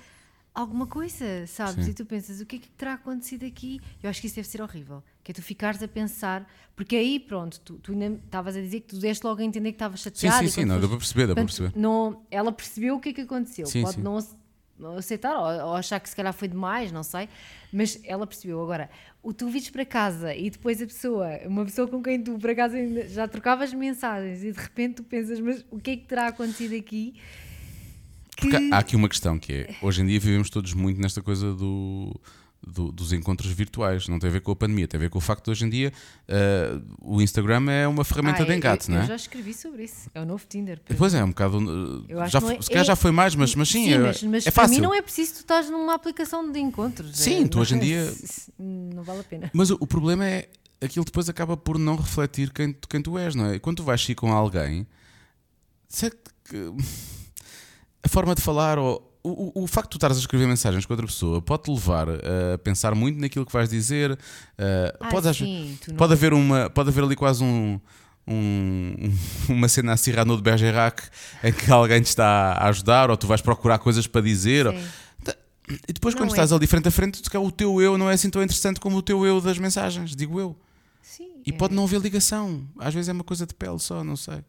[0.54, 1.84] alguma coisa, sabes?
[1.84, 1.90] Sim.
[1.92, 3.80] E tu pensas, o que é que terá acontecido aqui?
[4.02, 7.20] Eu acho que isso deve ser horrível, que é tu ficares a pensar, porque aí
[7.20, 10.00] pronto, tu, tu ainda estavas a dizer que tu deste logo a entender que estavas
[10.00, 10.38] sim, chateado.
[10.44, 11.72] sim, sim, quando não, foste- para perceber, deu para perceber.
[11.76, 13.66] não, ela percebeu o que é que aconteceu.
[13.66, 14.02] Sim, Pode sim.
[14.02, 14.36] não ace-
[14.78, 17.28] não aceitar ou, ou achar que se calhar foi demais, não sei.
[17.72, 18.60] Mas ela percebeu.
[18.60, 18.90] Agora,
[19.22, 22.50] o tu vires para casa e depois a pessoa, uma pessoa com quem tu por
[22.50, 26.04] acaso ainda já trocavas mensagens e de repente tu pensas, mas o que é que
[26.06, 27.14] terá acontecido aqui?
[28.36, 28.48] Que...
[28.50, 31.54] Porque há aqui uma questão que é: hoje em dia vivemos todos muito nesta coisa
[31.54, 32.18] do,
[32.66, 34.06] do- dos encontros virtuais.
[34.08, 35.64] Não tem a ver com a pandemia, tem a ver com o facto de hoje
[35.64, 35.92] em dia
[36.28, 39.04] ah, o Instagram é uma ferramenta Ah, de engate, eu, não é?
[39.04, 40.08] Eu já escrevi sobre isso.
[40.14, 40.80] É o novo Tinder.
[40.80, 41.58] para Pois é, é um bocado.
[41.58, 44.22] uh, Eu já, é- se calhar é- já foi mais, mas, mas sim, é, mas,
[44.22, 44.76] mas é para fácil.
[44.76, 47.16] mim não é preciso tu estás numa aplicação de encontros.
[47.18, 48.12] Sim, é, tu hoje em dia-
[48.58, 49.50] Não vale a pena.
[49.52, 50.48] Mas o, o problema é
[50.80, 53.54] aquilo depois acaba por não refletir quem, tu- quem tu és, não é?
[53.56, 54.86] E quando tu vais sair com alguém,
[55.88, 56.56] certo que
[58.02, 59.11] a forma de falar ou.
[59.24, 62.58] O, o, facto de tu estares a escrever mensagens com outra pessoa pode-te levar a
[62.58, 64.18] pensar muito naquilo que vais dizer.
[64.98, 67.78] Ah, pode, sim, não- pode haver uma, pode haver ali quase um,
[68.26, 68.94] um-
[69.48, 71.02] uma cena a Cyrano de Bergerac
[71.44, 74.66] em que alguém te está a ajudar ou tu vais procurar coisas para dizer.
[74.66, 74.84] ou- Sim.
[75.88, 76.32] E depois, Não quando é.
[76.32, 79.02] estás ali frente a frente, o teu eu não é assim tão interessante como o
[79.02, 80.56] teu eu das mensagens, digo eu.
[81.00, 81.52] Sim, E é.
[81.56, 82.66] pode não haver ligação.
[82.78, 84.42] Às vezes é uma coisa de pele só, não sei.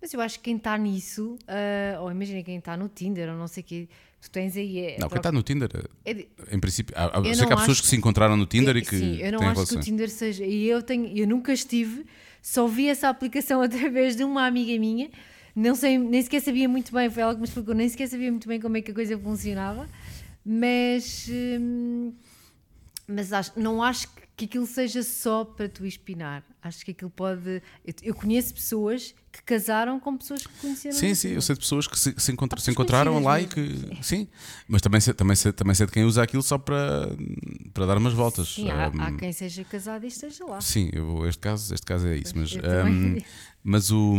[0.00, 3.36] Mas eu acho que quem está nisso, ah, ou imagina quem está no Tinder, ou
[3.36, 3.88] não sei o quê,
[4.20, 4.78] tu tens aí.
[4.78, 5.68] É, Não, quem está no Tinder,
[6.04, 6.94] é de- em princípio.
[6.96, 8.96] há- Eu sei que há pessoas acho que se encontraram no Tinder eu- e que
[8.96, 9.80] Sim, eu não acho que o.
[9.80, 10.44] Tinder seja.
[10.44, 12.06] E eu, tenho, eu nunca estive,
[12.40, 15.10] só vi essa aplicação através de uma amiga minha,
[15.54, 18.30] não sei, nem sequer sabia muito bem, foi ela que me explicou, nem sequer sabia
[18.30, 19.88] muito bem como é que a coisa funcionava,
[20.44, 21.28] mas.
[21.30, 22.12] hum,
[23.06, 26.44] mas acho- não acho que aquilo seja só para tu espinar.
[26.62, 27.62] Acho que aquilo pode.
[28.02, 30.96] Eu, conheço pessoas que casaram com pessoas que conheceram.
[30.96, 33.46] Sim, sim, eu sei de pessoas que se, se encontra- Ah, se encontraram lá e
[33.46, 33.88] que.
[34.02, 34.26] Sim,
[34.66, 37.08] mas também sei, também, sei, também sei de quem usa aquilo só para,
[37.72, 38.48] para dar umas voltas.
[38.54, 40.60] Sim, há, Um, há quem seja casado e esteja lá.
[40.60, 43.16] Sim, eu, este, caso, este caso é isso, mas, um,
[43.62, 44.16] mas o.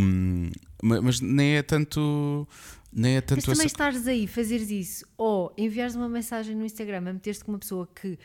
[0.81, 2.47] ma- Mas nem é tanto.
[2.91, 3.67] Nem é Mas tanto também essa.
[3.67, 7.87] estares aí, fazeres isso, ou enviares uma mensagem no Instagram a meter-te com uma pessoa
[7.93, 8.17] que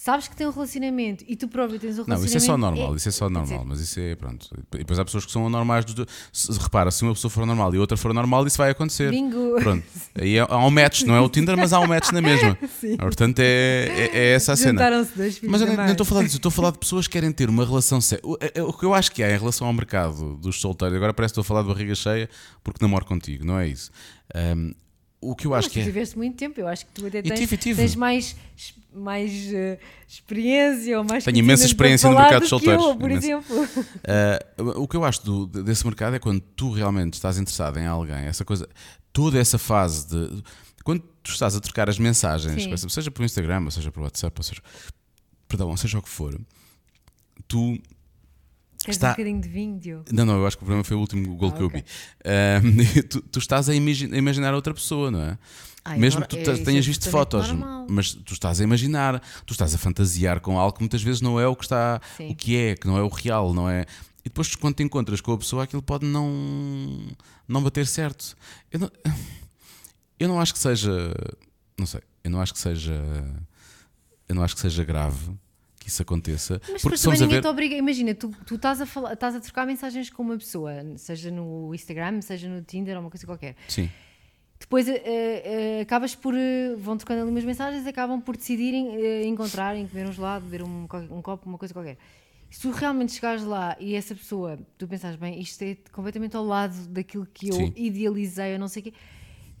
[0.00, 2.26] sabes que tem um relacionamento e tu próprio tens um Não, relacionamento.
[2.28, 4.48] isso é só normal, isso é só normal, mas isso é pronto.
[4.74, 5.84] E depois há pessoas que são anormais.
[6.32, 9.10] Se- Repara, se uma pessoa for normal e outra for normal, isso vai acontecer.
[9.10, 9.56] Bingo!
[9.60, 9.82] Pronto.
[10.14, 12.56] Aí há há um match, não é o Tinder, mas há um match na mesma.
[12.80, 12.96] Sim.
[12.96, 14.88] Portanto, é, é, é essa a cena.
[15.16, 17.32] Dois Mas eu nem estou a falar disso, estou a falar de pessoas que querem
[17.32, 18.22] ter uma relação séria.
[18.24, 20.96] O, é- é- o que eu acho que há em relação ao mercado dos solteiros,
[20.96, 22.30] agora parece que estou a falar de barriga cheia
[22.62, 23.90] porque namoro contigo, não é isso?
[24.32, 24.72] Ahm,
[25.20, 25.84] o que eu Mas acho que tu é.
[25.84, 27.80] tiveste muito tempo, eu acho que tu até tens, tive, tive.
[27.82, 28.36] tens mais,
[28.94, 32.96] mais eh, experiência ou mais Tenho imensa experiência no mercado do de que solteiros, Eu,
[32.96, 33.56] por exemplo.
[33.64, 37.78] Uh, o que eu acho do- de- desse mercado é quando tu realmente estás interessado
[37.78, 38.68] em alguém, essa coisa,
[39.12, 40.42] toda essa fase de.
[40.84, 42.88] Quando tu estás a trocar as mensagens, Sim.
[42.88, 44.62] seja por Instagram, ou seja por WhatsApp, ou seja.
[45.48, 46.38] Perdão, ou seja o que for,
[47.46, 47.78] tu.
[48.80, 50.04] Queres Está- um bocadinho de vinho, Diogo?
[50.12, 51.84] Não, não, eu acho que o problema foi o último gol Ah, que eu vi.
[52.24, 55.38] Um, tu, tu estás a, imagi- a imaginar outra pessoa, não é?
[55.84, 57.86] É Mesmo que tu é- te- isso é tenhas visto fotos, normal.
[57.90, 61.40] mas tu estás a imaginar, tu estás a fantasiar com algo que muitas vezes não
[61.40, 62.30] é o que está, Sim.
[62.30, 63.84] o que é, que não é o real, não é?
[64.20, 66.28] e depois quando te encontras com a pessoa aquilo pode não,
[67.48, 68.36] não bater certo.
[68.70, 68.90] Eu não,
[70.20, 71.14] eu não acho que seja.
[71.78, 72.92] Não sei, eu não acho que seja.
[74.28, 75.30] Eu não acho que seja grave
[75.88, 76.60] que isso aconteça.
[76.70, 77.42] Mas porque também ninguém ver...
[77.42, 77.74] te obriga.
[77.74, 81.74] Imagina, tu, tu estás, a falar, estás a trocar mensagens com uma pessoa, seja no
[81.74, 83.56] Instagram, seja no Tinder ou uma coisa qualquer.
[83.66, 83.90] Sim.
[84.60, 86.34] Depois uh, uh, acabas por.
[86.34, 90.62] Uh, vão trocando ali umas mensagens e acabam por decidirem encontrarem, comer um gelado, beber
[90.62, 91.96] um, um copo, uma coisa qualquer.
[92.50, 96.44] Se tu realmente chegares lá e essa pessoa, tu pensas bem, isto é completamente ao
[96.44, 97.72] lado daquilo que eu Sim.
[97.76, 98.94] idealizei, eu não sei o quê.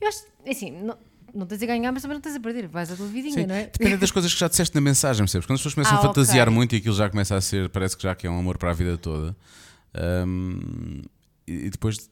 [0.00, 0.96] Eu acho, assim, não,
[1.38, 2.68] não tens a ganhar, mas também não tens a perder.
[2.68, 3.46] Vais a tua vidinha, Sim.
[3.46, 3.64] não é?
[3.66, 5.46] Depende das coisas que já disseste na mensagem, percebes?
[5.46, 6.54] Quando as pessoas começam ah, a fantasiar okay.
[6.54, 8.70] muito e aquilo já começa a ser, parece que já que é um amor para
[8.70, 9.36] a vida toda.
[10.26, 11.02] Um,
[11.46, 12.10] e depois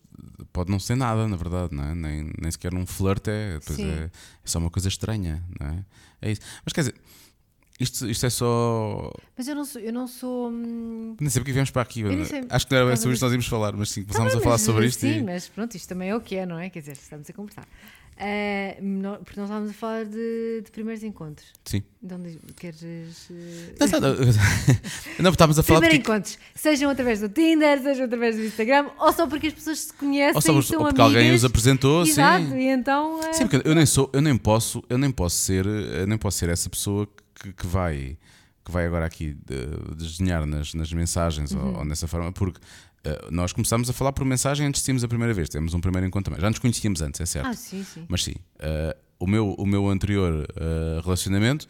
[0.52, 1.94] pode não ser nada, na verdade, não é?
[1.94, 4.10] nem, nem sequer um flirt é, depois é, é,
[4.44, 5.84] só uma coisa estranha, não é?
[6.22, 6.40] É isso.
[6.64, 6.94] Mas quer dizer,
[7.78, 9.12] isto, isto é só.
[9.36, 9.80] Mas eu não sou.
[9.82, 11.14] Eu não sou hum...
[11.20, 12.02] Nem sei porque viemos para aqui.
[12.48, 14.58] Acho que não era sobre isto que nós íamos falar, mas sim, começámos a falar
[14.58, 15.00] sobre isto.
[15.00, 15.22] Sim, e...
[15.22, 16.70] mas pronto, isto também é o que é, não é?
[16.70, 17.68] Quer dizer, estamos a conversar.
[18.18, 21.52] Uh, não, porque nós estávamos a falar de, de, primeiros encontros.
[21.66, 21.82] Sim.
[22.02, 22.18] Então,
[22.56, 22.80] queres.
[23.28, 23.34] Uh...
[23.78, 24.16] Não, não,
[25.20, 25.80] não, estávamos a falar.
[25.80, 26.12] Primeiros porque...
[26.12, 29.92] encontros, sejam através do Tinder, sejam através do Instagram, ou só porque as pessoas se
[29.92, 30.34] conhecem.
[30.34, 32.56] Ou só ou porque alguém os apresentou, Exato, sim.
[32.56, 33.20] e então.
[33.20, 33.34] Uh...
[33.34, 36.38] Sim, porque eu nem sou, eu nem posso, eu nem posso ser, eu nem posso
[36.38, 38.16] ser essa pessoa que, que vai
[38.66, 41.68] que vai agora aqui de, desenhar nas, nas mensagens uhum.
[41.68, 42.60] ou, ou, nessa forma, porque
[43.30, 46.06] nós começámos a falar por mensagem antes de irmos a primeira vez, temos um primeiro
[46.06, 46.40] encontro também.
[46.40, 47.48] Já nos conhecíamos antes, é certo.
[47.48, 48.04] Ah, sim, sim.
[48.08, 51.68] Mas sim, uh, o, meu, o meu anterior uh, relacionamento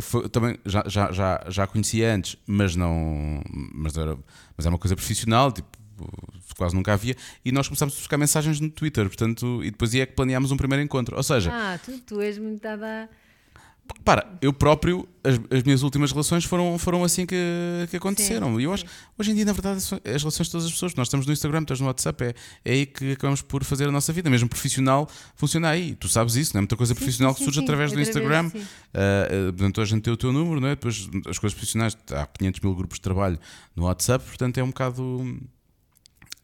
[0.00, 3.40] foi, também já, já, já, já conhecia antes, mas não.
[3.72, 4.16] Mas era,
[4.56, 5.68] mas era uma coisa profissional, tipo,
[6.56, 10.06] quase nunca havia, e nós começámos a buscar mensagens no Twitter, portanto, e depois é
[10.06, 11.16] que planeámos um primeiro encontro.
[11.16, 11.50] Ou seja.
[11.52, 13.08] Ah, tu, tu és muito dada
[14.04, 17.36] para, eu próprio, as, as, minhas últimas relações foram, foram assim que,
[17.90, 18.54] que aconteceram.
[18.54, 18.84] Sim, e eu acho,
[19.18, 21.60] hoje em dia, na verdade, as relações de todas as pessoas, nós estamos no Instagram,
[21.60, 25.08] estamos no WhatsApp, é, é aí que acabamos por fazer a nossa vida, mesmo profissional,
[25.36, 25.94] funciona aí.
[25.94, 26.62] Tu sabes isso, não é?
[26.62, 28.48] Muita coisa sim, profissional sim, que surge através do Instagram.
[28.48, 30.70] Uh, uh, portanto, a gente tem o teu número, não é?
[30.72, 33.38] Depois as coisas profissionais, há 500 mil grupos de trabalho
[33.76, 35.38] no WhatsApp, portanto, é um bocado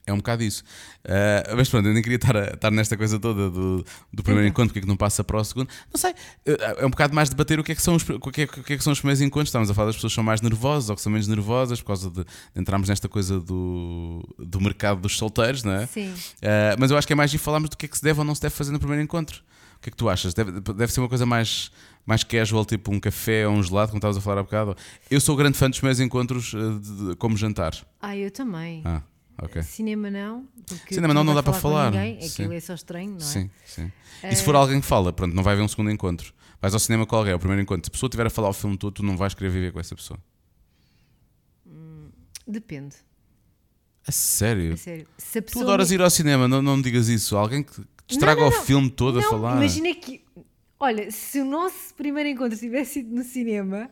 [0.08, 0.62] é um bocado isso.
[1.04, 4.46] Uh, mas pronto, eu nem queria estar, a, estar nesta coisa toda do, do primeiro
[4.46, 4.50] uhum.
[4.50, 5.68] encontro, porque é que não passa para o segundo.
[5.92, 6.14] Não sei,
[6.46, 8.48] é um bocado mais debater o que é que são os, o que é, o
[8.48, 9.48] que é que são os primeiros encontros.
[9.48, 11.88] Estamos a falar das pessoas que são mais nervosas ou que são menos nervosas por
[11.88, 15.86] causa de, de entrarmos nesta coisa do, do mercado dos solteiros, não é?
[15.86, 16.10] Sim.
[16.10, 18.18] Uh, mas eu acho que é mais de falarmos do que é que se deve
[18.18, 19.42] ou não se deve fazer no primeiro encontro.
[19.78, 20.34] O que é que tu achas?
[20.34, 21.70] Deve, deve ser uma coisa mais,
[22.04, 24.76] mais casual, tipo um café ou um gelado, como estavas a falar há bocado.
[25.08, 27.74] Eu sou grande fã dos meus encontros uh, de, de, como jantar.
[28.02, 28.82] Ah, eu também.
[28.84, 29.02] Ah.
[29.40, 29.62] Okay.
[29.62, 30.48] Cinema não.
[30.90, 31.92] Cinema não, não dá para falar.
[31.92, 32.54] Ninguém, aquilo sim.
[32.54, 33.20] é só estranho, não é?
[33.20, 33.92] Sim, sim.
[34.24, 36.34] E se for eh, alguém que fala, pronto, não vai haver um segundo encontro.
[36.60, 37.84] Vais ao cinema com alguém, é o primeiro encontro.
[37.84, 39.78] Se a pessoa estiver a falar o filme todo, tu não vais querer viver com
[39.78, 40.18] essa pessoa.
[41.64, 42.08] Hum,
[42.46, 42.96] depende.
[44.04, 44.72] A sério?
[44.72, 45.06] A sério.
[45.16, 45.94] Se a pessoa tu adoras me...
[45.94, 47.36] ir ao cinema, não, não me digas isso.
[47.36, 49.56] Alguém que te estraga não, não, o filme todo a falar.
[49.56, 50.24] Imagina que.
[50.80, 53.90] Olha, se o nosso primeiro encontro tivesse sido no cinema,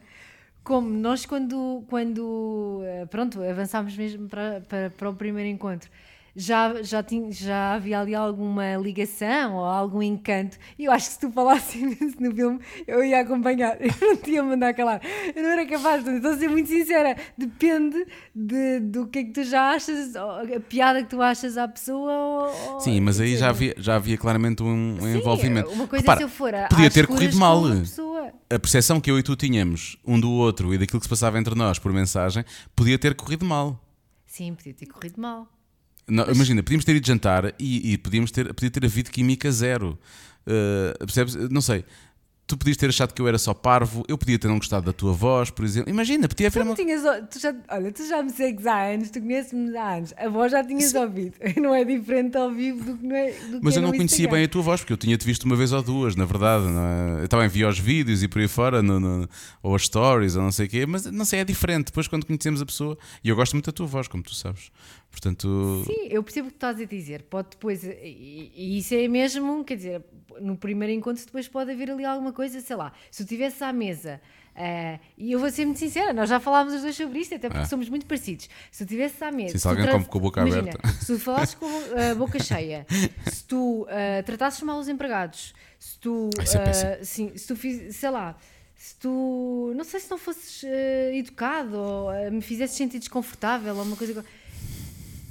[0.67, 5.89] como nós quando, quando eh, pronto, avançámos mesmo para, para, para o primeiro encontro,
[6.37, 10.59] já, já, tinha, já havia ali alguma ligação ou algum encanto.
[10.79, 11.81] E eu acho que se tu falasses
[12.21, 13.79] no filme, eu ia acompanhar.
[14.07, 15.01] Eu não ia mandar calar.
[15.35, 16.05] Eu não era capaz.
[16.05, 17.17] de estou a ser muito sincera.
[17.39, 21.67] Depende de, do que é que tu já achas, a piada que tu achas à
[21.67, 22.53] pessoa.
[22.73, 25.71] Ou, Sim, mas aí já havia, já havia claramente um, Sim, envolvimento.
[25.71, 27.63] Uma coisa Repara, se eu for a, podia ter corrido mal.
[28.51, 31.39] A percepção que eu e tu tínhamos um do outro e daquilo que se passava
[31.39, 32.45] entre nós por mensagem
[32.75, 33.81] podia ter corrido mal.
[34.27, 35.49] Sim, podia ter corrido mal.
[36.09, 36.37] Não, Mas...
[36.37, 39.99] Imagina, podíamos ter ido jantar e, e podíamos ter, podia ter havido química zero.
[40.47, 41.35] Uh, percebes?
[41.51, 41.85] Não sei
[42.47, 44.93] tu podias ter achado que eu era só parvo, eu podia ter não gostado da
[44.93, 45.91] tua voz, por exemplo.
[45.91, 46.75] Imagina, podia haver tu uma.
[46.75, 50.29] Tinhas, tu já, olha, tu já me segues há anos, tu conheces-me há anos, a
[50.29, 50.99] voz já tinhas Sim.
[50.99, 51.35] ouvido.
[51.61, 53.33] Não é diferente ao vivo do que não é.
[53.33, 54.37] Do Mas eu é não conhecia Instagram.
[54.37, 56.65] bem a tua voz, porque eu tinha-te visto uma vez ou duas, na verdade.
[56.67, 57.25] É?
[57.25, 59.29] Eu também os vídeos e por aí fora, no, no,
[59.63, 61.87] ou as stories, ou não sei o quê, mas não sei, é diferente.
[61.87, 64.71] Depois, quando conhecemos a pessoa, e eu gosto muito da tua voz, como tu sabes.
[65.17, 65.83] Portanto...
[65.87, 67.23] Sim, eu percebo o que estás a dizer.
[67.23, 70.03] Pode depois, e, e isso é mesmo, quer dizer,
[70.43, 73.73] no primeiro encontro depois pode haver ali alguma coisa, sei lá, se tu estivesse à
[73.73, 74.21] mesa,
[74.55, 77.49] uh, e eu vou ser muito sincera, nós já falámos os dois sobre isto, até
[77.49, 77.67] porque é.
[77.67, 78.51] somos muito parecidos.
[78.71, 79.53] Se tu estivesse à mesa.
[79.53, 80.89] Sim, se alguém come com a boca imagina, aberta.
[81.01, 82.87] Se tu falasses com a boca cheia,
[83.27, 86.29] se tu uh, tratasses mal os empregados, se tu.
[86.29, 88.37] Uh, sim, se tu fiz, sei lá
[88.77, 90.67] se tu, não sei se não fosses uh,
[91.15, 94.23] educado ou uh, me fizesses sentir desconfortável ou uma coisa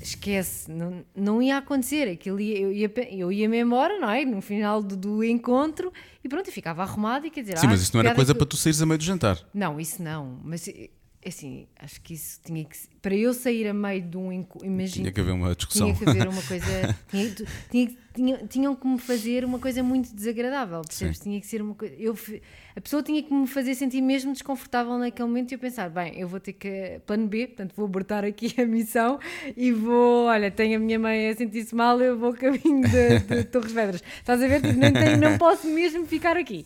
[0.07, 2.07] esquece, não, não ia acontecer.
[2.09, 4.25] Aquilo ia, eu, ia, eu ia-me embora, não é?
[4.25, 5.91] No final do, do encontro
[6.23, 7.57] e pronto, e ficava arrumado e quer dizer.
[7.57, 8.37] Sim, ah, mas isso não era coisa que...
[8.37, 9.39] para tu saíres a meio do jantar.
[9.53, 10.39] Não, isso não.
[10.43, 10.67] Mas
[11.27, 12.77] assim, acho que isso tinha que.
[13.01, 14.31] Para eu sair a meio de um.
[14.63, 15.93] Imagino, tinha que haver uma discussão.
[15.93, 16.95] Tinha que haver uma coisa.
[17.09, 17.35] tinha,
[17.71, 21.17] tinha, tinha, tinham que me fazer uma coisa muito desagradável, percebes?
[21.17, 21.23] Sim.
[21.23, 21.95] Tinha que ser uma coisa.
[21.97, 22.17] Eu,
[22.75, 26.19] a pessoa tinha que me fazer sentir mesmo desconfortável naquele momento e eu pensar, bem,
[26.19, 27.01] eu vou ter que.
[27.05, 29.19] Plano B, portanto vou abortar aqui a missão
[29.57, 30.25] e vou.
[30.25, 34.03] Olha, tenho a minha mãe a sentir-se mal, eu vou caminho de, de Torres Vedras.
[34.19, 34.61] Estás a ver?
[34.61, 36.65] Nem tenho, não posso mesmo ficar aqui.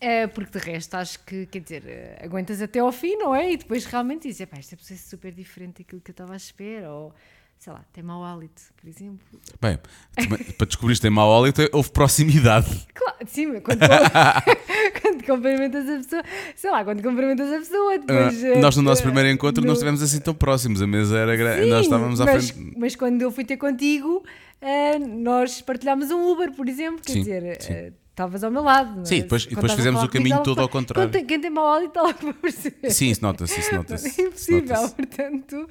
[0.00, 3.52] É, porque de resto acho que, quer dizer, eh, aguentas até ao fim, não é?
[3.52, 6.92] E depois realmente dizes, isto é processo super diferente daquilo que eu estava à espera,
[6.92, 7.12] ou
[7.58, 9.26] sei lá, tem mau hálito, por exemplo.
[9.60, 9.78] Bem,
[10.56, 12.86] para descobrir que tem mau hálito, houve proximidade.
[12.98, 13.80] Claro, sim, quando,
[15.00, 16.22] quando cumprimentas a pessoa,
[16.54, 18.42] sei lá, quando cumprimentas a pessoa, depois.
[18.42, 19.68] Uh, nós no nosso primeiro encontro no...
[19.68, 22.74] não estivemos assim tão próximos, a mesa era grande, nós estávamos à mas, frente.
[22.76, 24.22] Mas quando eu fui ter contigo,
[24.62, 27.62] uh, nós partilhámos um Uber, por exemplo, quer sim, dizer.
[27.62, 27.92] Sim.
[28.18, 29.06] Estavas ao meu lado.
[29.06, 31.08] Sim, depois, depois fizemos o caminho todo ao contrário.
[31.08, 32.90] Quem tem, quem mau hálito está logo para perceber.
[32.90, 34.20] Sim, isso nota-se, isso nota-se.
[34.20, 35.68] É impossível, nota portanto.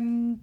[0.00, 0.38] Um,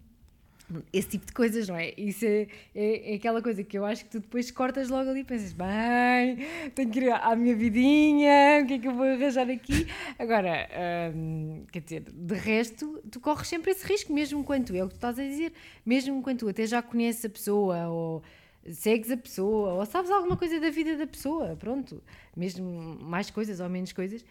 [0.92, 1.94] esse tipo de coisas, não é?
[1.98, 5.22] Isso é, é, é, aquela coisa que eu acho que tu depois cortas logo ali
[5.22, 9.06] e pensas, bem, tenho que ir à minha vidinha, o que é que eu vou
[9.06, 9.88] arranjar aqui?
[10.20, 10.68] Agora,
[11.16, 14.96] hum, quer dizer, de resto, tu corres sempre esse risco, mesmo quando é o que
[14.96, 15.54] tu estás a dizer,
[15.86, 18.24] mesmo quando tu até já conheces a pessoa ou
[18.72, 22.02] segues a pessoa ou sabes alguma coisa da vida da pessoa, pronto,
[22.36, 24.24] mesmo mais coisas ou menos coisas.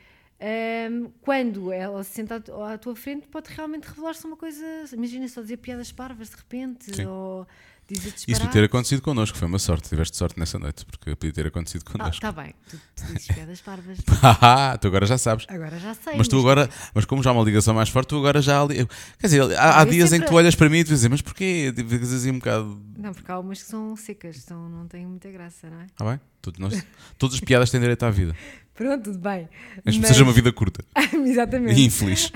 [0.43, 4.67] Um, quando ela se senta à, tua frente, pode realmente revelar-se uma coisa.
[4.93, 7.07] Imagina só dizer piadas parvas de repente, Sim.
[7.07, 7.47] ou
[7.91, 11.83] Isso ter acontecido connosco foi uma sorte, tiveste sorte nessa noite, porque podia ter acontecido
[11.87, 12.15] ah, connosco.
[12.15, 13.99] Está ah, bem, tu, tu dizes piadas parvas.
[14.23, 15.47] ah, tu agora já sabes.
[15.49, 16.15] Agora já sei.
[16.17, 18.67] Mas tu agora, mas como já há uma ligação mais forte, tu agora já.
[18.67, 20.25] Quer dizer, há, há dias sempre...
[20.25, 21.73] em que tu olhas para mim e tu dizes, mas porquê?
[21.77, 22.81] Ficas assim um bocado.
[22.97, 25.87] Não, porque há umas que são secas, são, não têm muita graça, não é?
[25.99, 26.21] Ah, bem?
[26.41, 26.85] Todos nós,
[27.19, 28.35] todas as piadas têm direito à vida.
[28.75, 29.49] Pronto, tudo bem.
[29.85, 30.09] Mas, mas...
[30.09, 30.83] seja uma vida curta.
[31.13, 31.79] Exatamente.
[31.79, 32.33] E infeliz.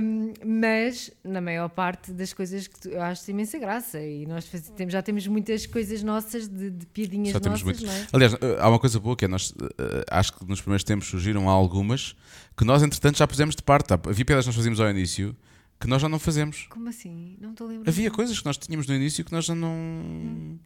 [0.00, 4.00] um, mas, na maior parte das coisas que tu, eu acho imensa graça.
[4.00, 7.86] E nós faz, temos, já temos muitas coisas nossas, de, de piadinhas já nossas, muito.
[7.86, 8.06] É?
[8.12, 11.08] Aliás, eh, há uma coisa boa que é, nós uh, acho que nos primeiros tempos
[11.08, 12.16] surgiram algumas
[12.56, 13.92] que nós, entretanto, já pusemos de parte.
[13.92, 15.36] Havia piadas que nós fazíamos ao início
[15.78, 16.66] que nós já não fazemos.
[16.70, 17.36] Como assim?
[17.38, 17.90] Não estou a lembrar.
[17.90, 19.68] Havia coisas que nós tínhamos no início que nós já não.
[19.68, 20.58] Hum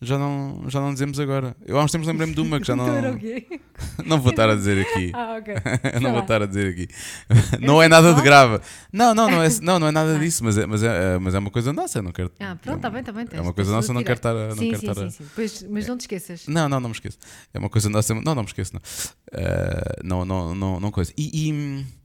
[0.00, 1.56] já não, já não dizemos agora.
[1.66, 2.86] Eu há uns tempos lembrei-me de uma que já não.
[4.06, 5.12] não vou estar a dizer aqui.
[5.18, 5.54] Ah, ok.
[6.00, 6.88] não vou estar a dizer aqui.
[7.60, 8.60] não é nada de grave.
[8.92, 10.18] Não, não, não é, não, não é nada ah.
[10.18, 11.98] disso, mas é, mas, é, mas é uma coisa nossa.
[11.98, 12.30] Eu não quero.
[12.38, 13.26] Ah, pronto, está bem, está bem.
[13.32, 14.48] É uma coisa nossa, não quero estar a.
[14.48, 15.24] Não sim, quero sim, estar sim, sim.
[15.34, 16.46] Pois, mas não te esqueças.
[16.46, 17.18] Não, não, não me esqueço.
[17.52, 18.14] É uma coisa nossa.
[18.14, 18.80] Não, não me esqueço, não.
[18.80, 21.12] Uh, não, não, não, não coisa.
[21.16, 21.48] E.
[21.48, 21.98] e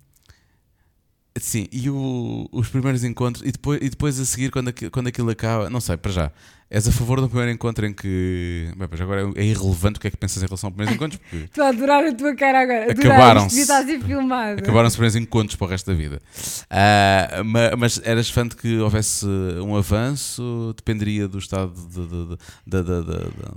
[1.40, 5.08] Sim, e o, os primeiros encontros, e depois, e depois a seguir, quando, aquilo, quando
[5.08, 6.32] aquilo acaba, não sei, para já,
[6.70, 8.68] és a favor do primeiro encontro em que.
[8.76, 11.20] Bem, mas agora é irrelevante o que é que pensas em relação ao primeiro encontro.
[11.34, 12.92] Estou a adorar a tua cara agora.
[12.92, 13.50] Acabaram-se.
[13.50, 14.60] Devia estar a filmado.
[14.60, 16.22] Acabaram-se primeiros encontros para o resto da vida.
[16.66, 19.26] Uh, mas, mas, eras fã de que houvesse
[19.64, 20.74] um avanço?
[20.76, 22.84] Dependeria do estado de, de, de,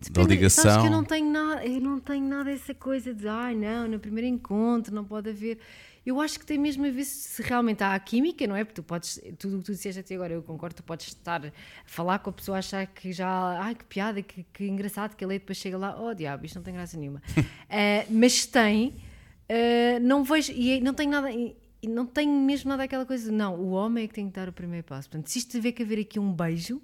[0.02, 0.64] de da ligação?
[0.64, 3.88] Sabes que eu não tenho nada, eu não tenho nada essa coisa de, ai não,
[3.88, 5.58] no primeiro encontro não pode haver
[6.06, 8.62] eu acho que tem mesmo a ver se realmente há a química, não é?
[8.62, 11.44] Porque tu podes, tudo o que tu disseste até agora, eu concordo, tu podes estar
[11.44, 11.52] a
[11.84, 13.28] falar com a pessoa, achar que já,
[13.60, 16.62] ai que piada, que, que engraçado, que ele depois chega lá, oh diabo, isto não
[16.62, 17.20] tem graça nenhuma.
[17.36, 18.90] uh, mas tem,
[19.50, 21.28] uh, não vejo, e não tenho nada,
[21.82, 24.52] não tenho mesmo nada aquela coisa, não, o homem é que tem que dar o
[24.52, 25.10] primeiro passo.
[25.10, 26.80] Portanto, se isto tiver que haver aqui um beijo,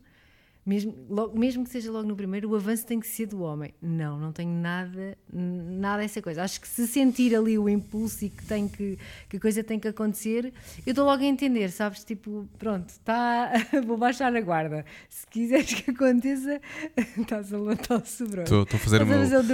[0.64, 3.75] mesmo, logo, mesmo que seja logo no primeiro, o avanço tem que ser do homem.
[3.83, 6.44] Não, não tenho nada, nada essa coisa.
[6.44, 8.96] Acho que se sentir ali o impulso e que, tem que,
[9.29, 10.53] que a coisa tem que acontecer,
[10.87, 12.05] eu estou logo a entender, sabes?
[12.05, 13.51] Tipo, pronto, tá,
[13.85, 14.85] vou baixar a guarda.
[15.09, 16.61] Se quiseres que aconteça,
[17.18, 18.44] estás a levantar o sobrou.
[18.44, 19.44] Estou a fazer, a fazer o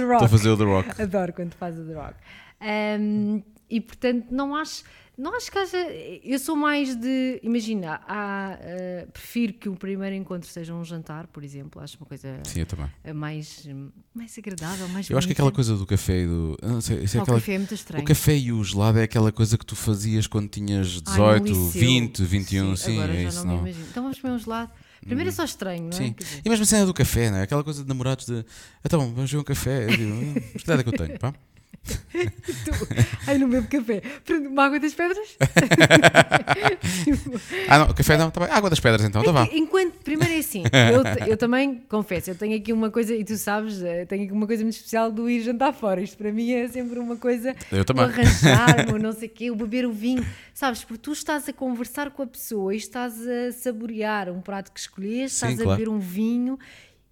[0.57, 1.01] The Rock.
[1.01, 2.15] Adoro quando faz o The Rock.
[2.61, 4.83] Um, e portanto, não acho
[5.19, 5.77] não acho que haja.
[6.23, 7.41] Eu sou mais de.
[7.43, 11.81] Imagina, há, uh, prefiro que o primeiro encontro seja um jantar, por exemplo.
[11.81, 12.39] Acho uma coisa.
[12.45, 12.89] Sim, também.
[13.13, 13.67] Mais,
[14.13, 16.57] mais agradável, mais Eu acho que aquela coisa do café e do.
[16.63, 18.03] Não sei, isso é aquela, o café é muito estranho.
[18.03, 21.69] O café e o gelado é aquela coisa que tu fazias quando tinhas 18, Ai,
[21.79, 23.45] 20, 21, sim, sim é isso.
[23.45, 23.67] Não, não.
[23.67, 24.71] Então vamos comer um gelado.
[25.01, 25.91] Primeiro é só estranho, não é?
[25.91, 26.15] Sim.
[26.43, 27.43] E mesmo a cena do café, não é?
[27.43, 28.45] Aquela coisa de namorados de.
[28.85, 29.85] Então, vamos ver um café.
[29.85, 31.33] Eu digo, hum, que idade é que eu tenho, pá?
[32.65, 32.71] Tu,
[33.27, 34.01] ai, não bebo café.
[34.25, 35.37] Prendo uma água das pedras?
[37.67, 38.49] ah, não, café não, tá bem.
[38.51, 39.47] Água das pedras então, tá bom.
[39.51, 43.37] Enquanto, primeiro é assim, eu, eu também confesso, eu tenho aqui uma coisa, e tu
[43.37, 46.01] sabes, eh, tenho aqui uma coisa muito especial do ir jantar fora.
[46.01, 47.55] Isto para mim é sempre uma coisa.
[47.71, 48.05] Eu também.
[48.05, 50.25] O arranjar, o não sei o quê, o beber o vinho.
[50.53, 54.71] Sabes, porque tu estás a conversar com a pessoa e estás a saborear um prato
[54.71, 55.79] que escolheste, estás Sim, a claro.
[55.79, 56.59] beber um vinho,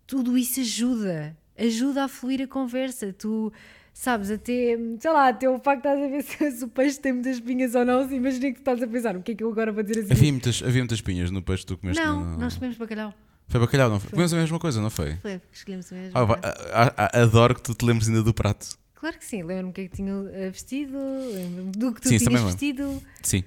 [0.05, 3.11] tudo isso ajuda ajuda a fluir a conversa.
[3.11, 3.51] Tu
[3.97, 7.13] sabes, até, sei lá, até o facto de estás a ver se, o peixe tem
[7.13, 9.49] muitas espinhas ou não, imagina que tu estás a pensar, o que é que eu
[9.49, 10.13] agora vou dizer assim?
[10.13, 12.03] Havia muitas, havia muitas espinhas no peixe que tu comeste?
[12.03, 12.37] Não, no...
[12.37, 13.13] nós comemos bacalhau.
[13.47, 14.11] Foi bacalhau, não foi?
[14.11, 15.15] Comemos a mesma coisa, não foi?
[15.15, 16.39] Foi, escolhemos a mesma.
[16.71, 18.77] Ah, adoro que tu te lembres ainda do prato.
[18.93, 20.97] Claro que sim, lembro-me o que é que tinha eh, vestido,
[21.33, 23.01] lembro-me do que tu sim, tinhas vestido.
[23.23, 23.43] Sim.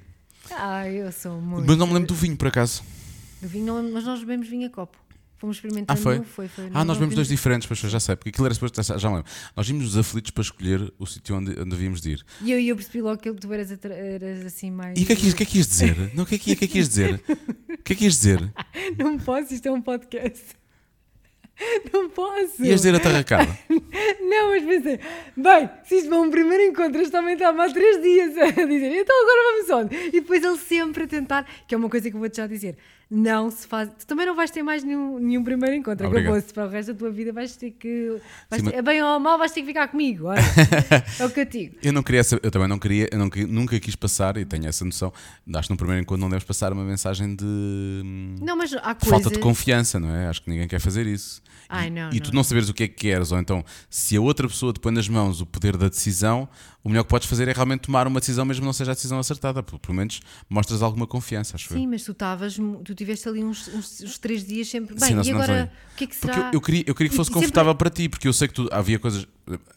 [0.50, 1.66] Ah, eu sou muito.
[1.66, 2.82] Mas não me lembro do vinho, por acaso.
[3.40, 4.98] Do vinho, não, mas nós bebemos vinho a copo.
[5.40, 5.98] Fomos experimentando.
[5.98, 6.18] Ah, foi?
[6.18, 8.83] Um, foi, foi ah, nós vimos dois diferentes, mas já sei, porque aquilo era suposto.
[8.83, 9.33] Já me lembro.
[9.57, 12.24] Nós vimos os aflitos para escolher o sítio onde, onde havíamos de ir.
[12.42, 15.00] E eu, eu percebi logo que tu eras, eras assim mais.
[15.00, 16.14] E o que, é que, que é que ias dizer?
[16.14, 17.22] Não, o que é que, que, é que ias dizer?
[17.70, 18.53] O que é que ias dizer?
[18.98, 20.44] Não posso, isto é um podcast.
[21.90, 22.62] Não posso.
[22.62, 23.59] Ias dizer a tarracada?
[24.20, 25.00] não, mas pensei,
[25.37, 28.92] bem, se isto for um primeiro encontro, este também estava há três dias a dizer,
[28.94, 30.09] então agora vamos onde?
[30.09, 32.76] E depois ele sempre a tentar, que é uma coisa que eu vou-te já dizer,
[33.10, 33.90] não se faz.
[33.98, 36.06] Tu também não vais ter mais nenhum, nenhum primeiro encontro.
[36.06, 37.32] Acabou-se para o resto da tua vida.
[37.32, 38.20] Vais ter que.
[38.48, 38.84] Vais Sim, ter, mas...
[38.84, 40.26] Bem ou mal, vais ter que ficar comigo.
[40.26, 40.40] Olha,
[41.18, 41.76] é o que eu digo.
[41.82, 44.84] Eu não queria, eu também não queria, eu não, nunca quis passar, e tenho essa
[44.84, 45.12] noção.
[45.54, 48.36] Acho que no primeiro encontro não deves passar uma mensagem de.
[48.40, 49.08] Não, mas há coisas...
[49.08, 50.28] Falta de confiança, não é?
[50.28, 51.42] Acho que ninguém quer fazer isso.
[51.68, 54.16] Ai, não, e, e tu não saberes o que é que queres, ou então se
[54.16, 56.48] a outra pessoa te põe nas mãos o poder da decisão,
[56.82, 58.94] o melhor que podes fazer é realmente tomar uma decisão, mesmo que não seja a
[58.94, 59.62] decisão acertada.
[59.62, 61.90] Pelo menos mostras alguma confiança, acho Sim, eu.
[61.90, 64.94] mas tu estavas, tu tiveste ali uns, uns, uns, três dias sempre.
[64.94, 66.34] Bem, Sim, e agora o que é que será?
[66.34, 68.54] Porque eu, eu queria, eu queria que fosse confortável para ti, porque eu sei que
[68.54, 69.26] tu havia coisas.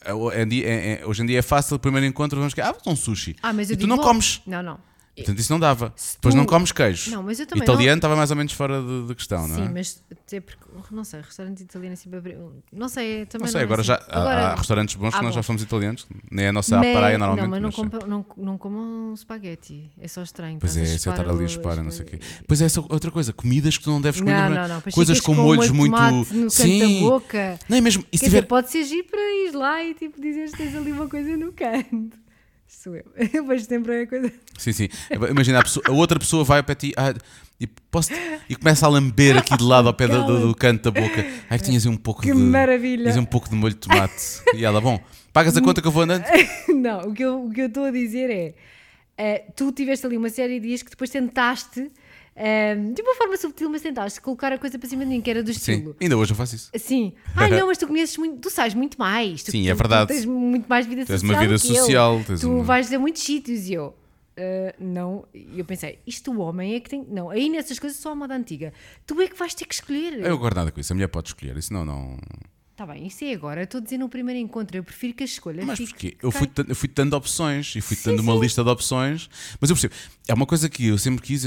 [0.03, 3.35] É, é, hoje em dia é fácil, o primeiro encontro, vamos que ah, um sushi.
[3.41, 4.41] Ah, mas eu e digo, tu não comes.
[4.45, 4.77] Não, não.
[5.15, 5.93] Portanto, isso não dava.
[6.13, 7.11] Depois não comes queijo.
[7.11, 7.97] Não, mas eu também Italiano não...
[7.97, 9.67] estava mais ou menos fora de, de questão, Sim, não é?
[9.67, 12.09] Sim, mas até porque, não sei, restaurante italiano assim,
[12.71, 13.87] não sei, também não sei, não agora assim.
[13.89, 16.79] já agora, há, há, restaurantes bons que nós já fomos italianos, nem é a nossa
[16.79, 17.43] mas, praia normalmente.
[17.43, 17.75] Não, mas não, mas...
[17.75, 20.57] Compro, não, não como spaghetti, é só estranho.
[20.59, 22.19] Pois é, você estar ali a espalhar, não sei o quê.
[22.47, 24.49] Pois é, essa outra coisa, comidas que tu não deves comer.
[24.49, 25.95] Não, não, não, coisas com, molhos muito.
[26.33, 27.59] No Sim, da boca.
[27.69, 28.03] Nem mesmo.
[28.03, 31.07] Quer dizer, pode ser giro para ir lá e tipo dizer que tens ali uma
[31.07, 32.22] coisa no canto
[32.67, 33.05] sou eu.
[33.33, 34.31] Eu vejo sempre a coisa.
[34.57, 34.89] Sim, sim.
[35.29, 37.13] Imagina, a, pessoa, a outra pessoa vai para ti ah,
[37.59, 38.11] e, posso,
[38.49, 41.25] e começa a lamber aqui de lado ao pé do, do, canto da boca.
[41.49, 42.37] Ai, que tinhas um pouco que de.
[42.37, 43.03] maravilha!
[43.03, 44.41] Tinhas um pouco de molho de tomate.
[44.53, 44.99] E ela, bom,
[45.31, 46.25] pagas a conta que eu vou andando?
[46.75, 48.53] Não, o que eu, o que eu estou a dizer é.
[49.15, 51.91] Uh, tu tiveste ali uma série de dias que depois tentaste
[52.35, 55.29] um, de uma forma subtil, mas tentaste colocar a coisa para cima de mim, que
[55.29, 55.91] era do estilo.
[55.91, 56.71] Sim, ainda hoje eu faço isso.
[56.77, 57.13] Sim.
[57.35, 59.43] Ai não, mas tu conheces muito, tu sais muito mais.
[59.43, 60.07] Tu, Sim, é verdade.
[60.07, 61.29] Tu tens muito mais vida tens social.
[61.29, 62.23] Tens uma vida social.
[62.39, 62.63] tu uma...
[62.63, 63.95] vais a muitos sítios e eu.
[64.35, 67.05] Uh, não, eu pensei, isto o homem é que tem.
[67.07, 68.73] Não, aí nessas coisas só a moda antiga.
[69.05, 70.25] Tu é que vais ter que escolher.
[70.25, 71.85] Eu guardo nada com isso, a mulher pode escolher, isso não.
[71.85, 72.17] não...
[72.71, 73.61] Está bem, isso é agora.
[73.61, 74.75] Estou a dizer no primeiro encontro.
[74.75, 75.63] Eu prefiro que a escolha.
[75.63, 76.17] Mas porquê?
[76.19, 79.29] Eu fui, eu fui dando opções e fui dando uma lista de opções.
[79.61, 79.93] Mas eu percebo.
[80.27, 81.45] É uma coisa que eu sempre quis.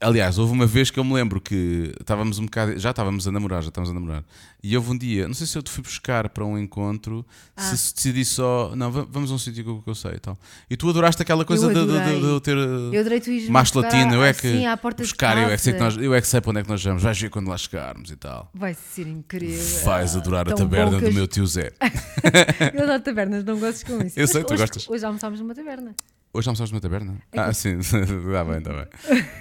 [0.00, 2.78] Aliás, houve uma vez que eu me lembro que estávamos um bocado.
[2.78, 4.24] Já estávamos a namorar, já estávamos a namorar.
[4.62, 7.62] E houve um dia, não sei se eu te fui buscar para um encontro, ah.
[7.62, 8.72] se decidi só.
[8.76, 10.38] Não, vamos a um sítio que eu sei e tal.
[10.70, 12.56] E tu adoraste aquela coisa de, de, de, ter.
[12.56, 14.46] Eu adorei tu ir mais latino, eu é que.
[14.46, 16.40] Assim, à porta buscar, de eu é, que sei que nós, eu é que sei
[16.40, 17.02] para onde é que nós vamos.
[17.02, 18.50] Vais ver quando lá chegarmos e tal.
[18.54, 19.84] Vai ser incrível.
[19.84, 21.72] Vais adorar a taberna do meu tio Zé.
[22.72, 24.18] eu adoro tabernas, não gostas com isso.
[24.18, 24.88] Eu sei, tu gostas.
[24.88, 25.92] Hoje almoçámos numa taberna.
[26.38, 27.16] Hoje almoçámos numa taberna?
[27.32, 27.98] É ah, sim, está
[28.44, 28.86] bem, está bem.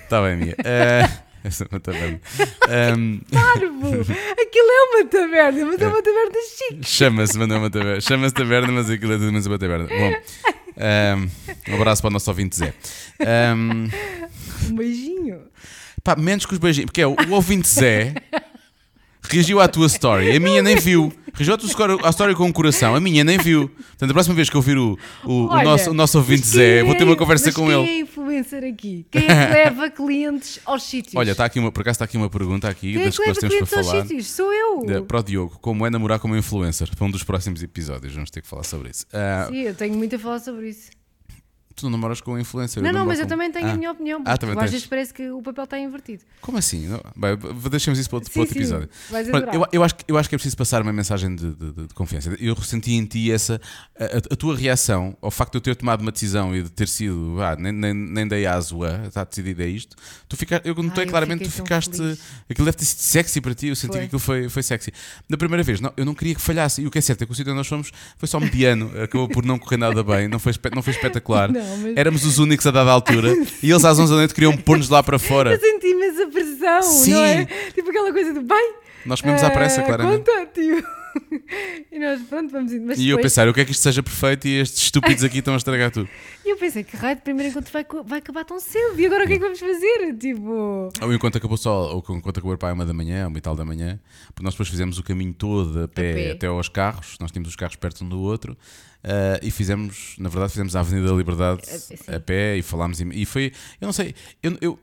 [0.02, 0.54] Está bem, minha.
[0.54, 2.20] Uh, essa é uma taberna.
[2.98, 3.20] Um...
[3.32, 4.02] Parvo!
[4.32, 6.84] Aquilo é uma taberna, mas é uma taberna chique.
[6.84, 8.02] Chama-se, mas não é uma taberna.
[8.02, 9.86] Chama-se taberna, mas aquilo é tudo menos uma taberna.
[9.86, 10.16] Bom,
[11.70, 12.74] um, um abraço para o nosso ouvinte Zé.
[13.56, 13.90] Um,
[14.68, 15.42] um beijinho.
[16.04, 18.16] Pá, menos que os beijinhos, porque é o, o ouvinte Zé
[19.30, 21.12] reagiu à tua story, a minha nem viu.
[21.34, 23.70] Reagiu à tua story com o um coração, a minha nem viu.
[23.70, 26.48] Portanto, a próxima vez que eu vir o, o, Olha, o nosso, o nosso ouvinte
[26.48, 27.86] Zé, é, vou ter uma conversa com quem ele.
[27.86, 29.06] Quem é influencer aqui?
[29.12, 31.16] Quem é que leva clientes aos sítios?
[31.16, 33.18] Olha, está aqui uma, por acaso está aqui uma pergunta aqui quem é das é
[33.18, 34.02] que, que nós temos para falar.
[34.02, 34.28] Sítios?
[34.28, 35.06] Sou eu.
[35.06, 36.90] Para o Diogo, como é namorar como influencer?
[36.96, 39.06] Para um dos próximos episódios, vamos ter que falar sobre isso.
[39.08, 40.90] Uh, Sim, eu tenho muito a falar sobre isso
[41.78, 42.82] tu não namoras com influencer.
[42.82, 43.24] Não, não, mas com...
[43.24, 43.72] eu também tenho ah.
[43.72, 44.22] a minha opinião.
[44.26, 46.24] Ah, também às vezes parece que o papel está invertido.
[46.42, 46.88] Como assim?
[46.88, 47.38] Não, bem,
[47.70, 48.90] deixemos isso para outro, sim, para outro episódio.
[49.10, 51.94] Pronto, eu, eu, acho, eu acho que é preciso passar uma mensagem de, de, de
[51.94, 52.36] confiança.
[52.40, 53.62] Eu ressenti em ti essa.
[53.98, 56.88] A, a, tua reação ao facto de eu ter tomado uma decisão e de ter
[56.88, 57.38] sido.
[57.42, 59.96] Ah, nem, nem, nem dei asua, está decidido é isto.
[60.28, 61.96] Tu fica, eu notei ah, claramente que tu ficaste.
[61.96, 62.20] Feliz.
[62.50, 63.67] Aquilo deve ter sido sexy para ti.
[63.67, 64.00] Eu senti foi.
[64.00, 64.92] que aquilo foi, foi sexy.
[65.30, 66.82] Da primeira vez, não, eu não queria que falhasse.
[66.82, 68.92] E o que é certo é que o sítio onde nós fomos foi só mediano.
[69.00, 70.28] Acabou por não correr nada bem.
[70.28, 71.52] Não foi, não foi espetacular.
[71.58, 71.98] Não, mas...
[71.98, 75.02] Éramos os únicos a dada altura e eles às 11 da noite queriam pôr-nos lá
[75.04, 75.54] para fora.
[75.54, 77.12] Eu senti essa pressão, Sim.
[77.13, 77.46] não é?
[77.74, 78.74] Tipo aquela coisa do bem.
[79.06, 80.30] Nós comemos à pressa, uh, claramente.
[80.30, 80.52] Conta,
[81.92, 82.86] e nós, pronto, vamos indo.
[82.86, 83.18] Mas e depois...
[83.18, 85.58] eu pensar, o que é que isto seja perfeito e estes estúpidos aqui estão a
[85.58, 86.10] estragar tudo.
[86.46, 88.98] E eu pensei, que raio de primeiro encontro vai, vai acabar tão cedo?
[88.98, 90.15] E agora o que é que vamos fazer?
[90.18, 90.90] Tipo.
[91.02, 93.65] O encontro acabou só, ou enquanto acabou para uma da manhã, uma e tal da
[93.65, 96.32] manhã, porque nós depois fizemos o caminho todo a pé, a pé.
[96.32, 98.58] até aos carros, nós tínhamos os carros perto um do outro.
[99.04, 101.62] Uh, e fizemos, na verdade, fizemos a Avenida da Liberdade
[102.08, 103.00] a, a pé e falámos.
[103.00, 104.79] E, foi, eu não sei, eu, eu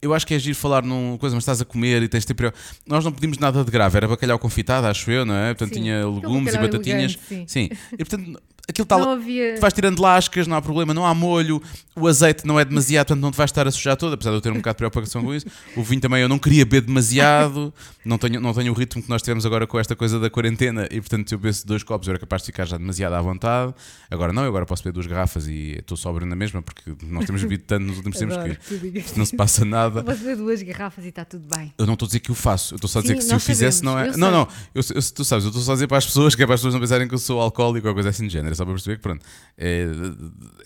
[0.00, 2.32] eu acho que é giro falar num coisa, mas estás a comer e tens de
[2.32, 2.54] ter.
[2.86, 5.54] Nós não pedimos nada de grave, era bacalhau confitado, acho eu, não é?
[5.54, 5.82] Portanto, sim.
[5.82, 7.18] tinha legumes e batatinhas.
[7.30, 7.68] Elegante, sim.
[7.68, 7.68] sim.
[7.92, 9.12] E portanto, aquilo está lá.
[9.12, 9.54] Havia...
[9.54, 11.62] Tu vais tirando lascas, não há problema, não há molho,
[11.96, 14.36] o azeite não é demasiado, portanto não te vais estar a sujar todo, apesar de
[14.36, 15.46] eu ter um bocado de preocupação com isso.
[15.76, 17.72] O vinho também eu não queria beber demasiado,
[18.04, 20.86] não tenho, não tenho o ritmo que nós tivemos agora com esta coisa da quarentena
[20.90, 23.20] e portanto se eu bebesse dois copos eu era capaz de ficar já demasiado à
[23.20, 23.74] vontade.
[24.10, 27.24] Agora não, eu agora posso beber duas garrafas e estou sóbrio na mesma porque nós
[27.24, 30.02] temos bebido tanto nos últimos tempos que não se passa nada.
[30.04, 31.72] Posso beber duas garrafas e está tudo bem.
[31.78, 33.24] Eu não estou a dizer que o faço, eu estou só a dizer Sim, que
[33.26, 34.16] se eu fizesse não é.
[34.16, 36.42] Não, não, eu, eu, tu sabes, eu estou só a dizer para as pessoas que
[36.42, 38.57] é para as pessoas não pensarem que eu sou alcoólico ou coisa assim de género,
[38.58, 39.24] só para perceber que pronto.
[39.56, 39.86] É,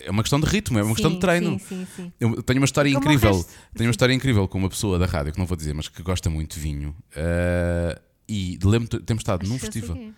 [0.01, 1.59] é uma questão de ritmo, é uma sim, questão de treino.
[1.59, 3.45] Sim, sim, eu tenho uma história Como incrível.
[3.75, 6.01] Tenho uma história incrível com uma pessoa da rádio, que não vou dizer, mas que
[6.03, 6.95] gosta muito de vinho.
[7.15, 9.95] Uh, e lembro temos estado Acho num festival.
[9.95, 10.11] Uh,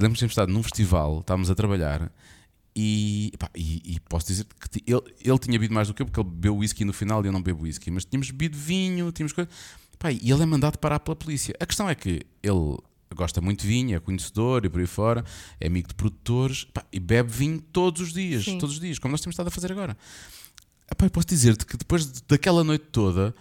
[0.00, 2.10] lembro temos estado num festival, estávamos a trabalhar.
[2.74, 6.06] E, pá, e, e, posso dizer que ele, ele tinha bebido mais do que eu,
[6.06, 9.12] porque ele bebeu whisky no final e eu não bebo whisky, mas tínhamos bebido vinho,
[9.12, 9.52] tínhamos coisas.
[9.98, 11.54] Pá, e ele é mandado parar pela polícia.
[11.60, 12.78] A questão é que ele
[13.14, 15.24] gosta muito de vinho, é conhecedor e por aí fora,
[15.60, 18.58] é amigo de produtores pá, e bebe vinho todos os dias, Sim.
[18.58, 19.96] todos os dias, como nós temos estado a fazer agora.
[20.90, 23.34] Epá, eu posso dizer-te que depois daquela noite toda,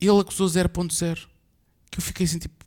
[0.00, 1.26] ele acusou 0.0.
[1.90, 2.62] Que eu fiquei assim tipo,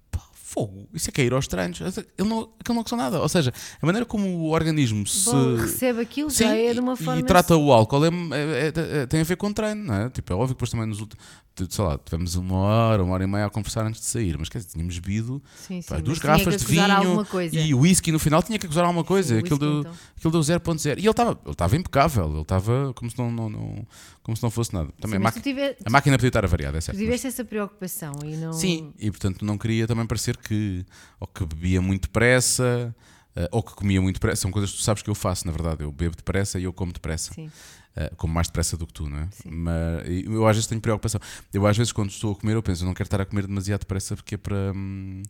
[0.56, 1.82] fogo, isso é que é ir aos treinos.
[1.82, 3.20] Ele não, aquilo não acusou nada.
[3.20, 5.30] Ou seja, a maneira como o organismo se.
[5.30, 7.20] Bom, recebe aquilo sim, já é de uma forma.
[7.20, 10.10] E trata o álcool é, é, é, é, tem a ver com treino, não é?
[10.10, 11.26] Tipo, é óbvio que depois também nos últimos
[11.70, 14.50] sei lá, tivemos uma hora, uma hora e meia a conversar antes de sair, mas
[14.50, 18.20] quer dizer, tínhamos bebido sim, sim, pá, duas garrafas de vinho e o whisky no
[18.20, 19.36] final tinha que acusar alguma coisa.
[19.36, 19.94] Sim, aquilo, whisky, deu, então.
[20.18, 20.86] aquilo deu 0.0.
[20.86, 23.88] E ele estava ele impecável, ele estava como se não, não, não,
[24.22, 24.90] como se não fosse nada.
[25.00, 26.98] Também a, tiver, a, máquina podia estar avariada, é certo.
[26.98, 27.34] Tiveste mas...
[27.34, 28.52] essa preocupação e não.
[28.52, 30.86] Sim, e portanto não queria também parecer que
[31.20, 32.94] ou que bebia muito depressa.
[33.38, 35.52] Uh, ou que comia muito depressa, são coisas que tu sabes que eu faço, na
[35.52, 35.84] verdade.
[35.84, 37.34] Eu bebo depressa e eu como depressa.
[37.34, 37.52] Sim.
[37.96, 39.28] Uh, como mais depressa do que tu, não é?
[39.32, 39.50] Sim.
[39.52, 41.20] Mas eu às vezes tenho preocupação.
[41.54, 43.48] Eu às vezes quando estou a comer, eu penso, eu não quero estar a comer
[43.48, 44.74] demasiado depressa porque é para.
[44.76, 45.24] Hum,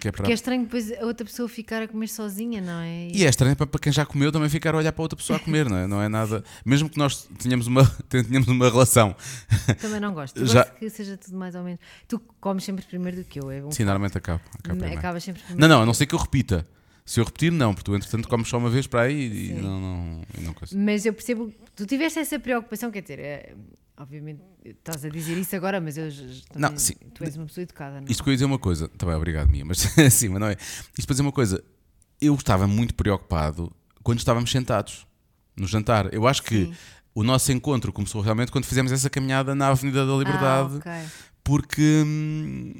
[0.00, 0.30] que é para...
[0.30, 3.08] É estranho depois a outra pessoa ficar a comer sozinha, não é?
[3.12, 5.36] E é estranho para, para quem já comeu também ficar a olhar para outra pessoa
[5.36, 5.86] a comer, não é?
[5.86, 6.42] Não é nada.
[6.64, 9.14] Mesmo que nós tenhamos uma, tenhamos uma relação.
[9.80, 10.44] Também não gosto.
[10.46, 10.64] já...
[10.64, 11.80] Gosto que seja tudo mais ou menos.
[12.06, 13.70] Tu comes sempre primeiro do que eu, é bom.
[13.70, 14.40] Sim, normalmente acabo.
[14.58, 15.68] acabo Acabas sempre primeiro.
[15.68, 16.66] Não, não, a não ser que eu repita.
[17.08, 19.80] Se eu repetir, não, porque tu, entretanto, comes só uma vez para aí e não,
[19.80, 23.54] não, não Mas eu percebo, tu tiveste essa preocupação, quer dizer, é,
[23.96, 26.10] obviamente estás a dizer isso agora, mas eu
[26.52, 26.92] também, não, sim.
[27.14, 28.02] tu és uma pessoa educada.
[28.02, 28.08] Não?
[28.08, 29.78] Isto que eu ia dizer uma coisa, também obrigado, Mia, mas
[30.12, 30.56] sim, mas não é.
[30.98, 31.64] Isto para dizer uma coisa,
[32.20, 35.06] eu estava muito preocupado quando estávamos sentados
[35.56, 36.12] no jantar.
[36.12, 36.74] Eu acho que sim.
[37.14, 41.10] o nosso encontro começou realmente quando fizemos essa caminhada na Avenida da Liberdade, ah, okay.
[41.42, 42.02] porque.
[42.04, 42.74] Hum,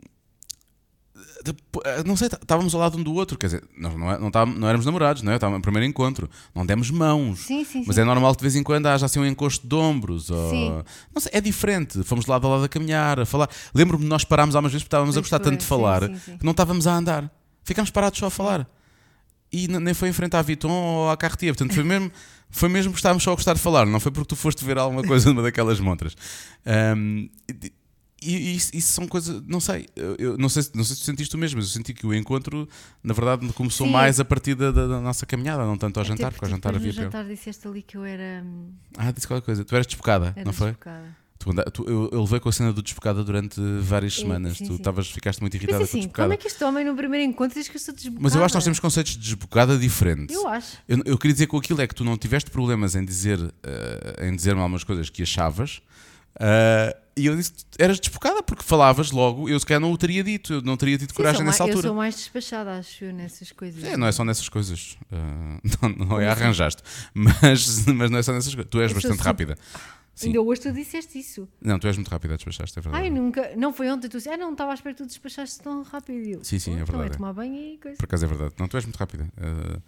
[2.07, 4.45] não sei, estávamos ao lado um do outro, quer dizer, nós não, é, não, tá,
[4.45, 5.35] não éramos namorados, não é?
[5.37, 7.41] Estávamos no primeiro encontro, não demos mãos.
[7.41, 8.03] Sim, sim, mas sim.
[8.03, 10.31] é normal que de vez em quando haja assim um encosto de ombros.
[10.31, 10.85] Ou,
[11.15, 12.03] não sei, é diferente.
[12.03, 13.49] Fomos de lado a lado a caminhar, a falar.
[13.75, 16.53] Lembro-me de nós parámos algumas vezes porque estávamos a gostar tanto de falar que não
[16.53, 17.31] estávamos a andar.
[17.65, 18.69] Ficámos parados só a falar.
[19.53, 22.11] E nem foi em frente à Viton ou à Cartier, portanto foi mesmo.
[22.51, 24.79] Foi mesmo porque estávamos só a gostar de falar, não foi porque tu foste ver
[24.79, 26.17] alguma coisa numa daquelas montras.
[26.97, 27.29] Um,
[28.21, 31.39] e isso, são coisas, não sei, eu, não sei, não sei se tu sentiste o
[31.39, 32.69] mesmo, mas eu senti que o encontro,
[33.03, 33.93] na verdade, começou Sim.
[33.93, 36.75] mais a partir da, da, nossa caminhada, não tanto ao Até jantar, porque ao jantar
[36.75, 36.89] havia.
[36.89, 38.43] No jantar disseste ali que eu era.
[38.45, 39.65] Hum, ah, disse qualquer coisa.
[39.65, 40.69] Tu eras despocada, era não foi?
[40.69, 41.17] Despocada.
[41.39, 44.59] Tu, tu, eu, eu levei com a cena do despocada durante várias semanas.
[44.59, 46.25] Sim, tu estavas, ficaste muito irritada assim, com despocada.
[46.25, 48.23] Como é que este homem no primeiro encontro diz que eu sou despocada?
[48.23, 50.35] Mas eu acho que nós temos conceitos de despocada diferentes.
[50.35, 50.79] Eu acho.
[50.89, 53.53] Eu, eu queria dizer com aquilo é que tu não tiveste problemas em dizer uh,
[54.21, 55.81] em dizer-me algumas coisas que achavas.
[56.35, 59.49] Uh, e eu disse: eras despocada porque falavas logo.
[59.49, 61.87] Eu sequer não o teria dito, eu não teria tido Sim, coragem nessa mais, altura.
[61.87, 63.83] Eu sou mais despachada, acho eu, nessas coisas.
[63.85, 64.97] É, não é só nessas coisas.
[65.13, 68.71] Uh, não, não é arranjaste, mas, mas não é só nessas coisas.
[68.71, 69.57] Tu és eu bastante rápida.
[70.19, 70.29] Sim.
[70.29, 71.49] Ainda hoje tu disseste isso.
[71.63, 73.05] Não, tu és muito rápida a despachar é verdade.
[73.05, 73.53] Ai, nunca.
[73.57, 76.29] Não foi ontem, tu disse, ah, não, estava à espera que tu despachaste tão rápido.
[76.29, 77.05] Eu, sim, sim, é verdade.
[77.05, 77.97] Então tomar banho e coisa.
[77.97, 78.55] Por acaso é verdade.
[78.59, 79.29] Não, tu és muito rápida.
[79.37, 79.81] Uh,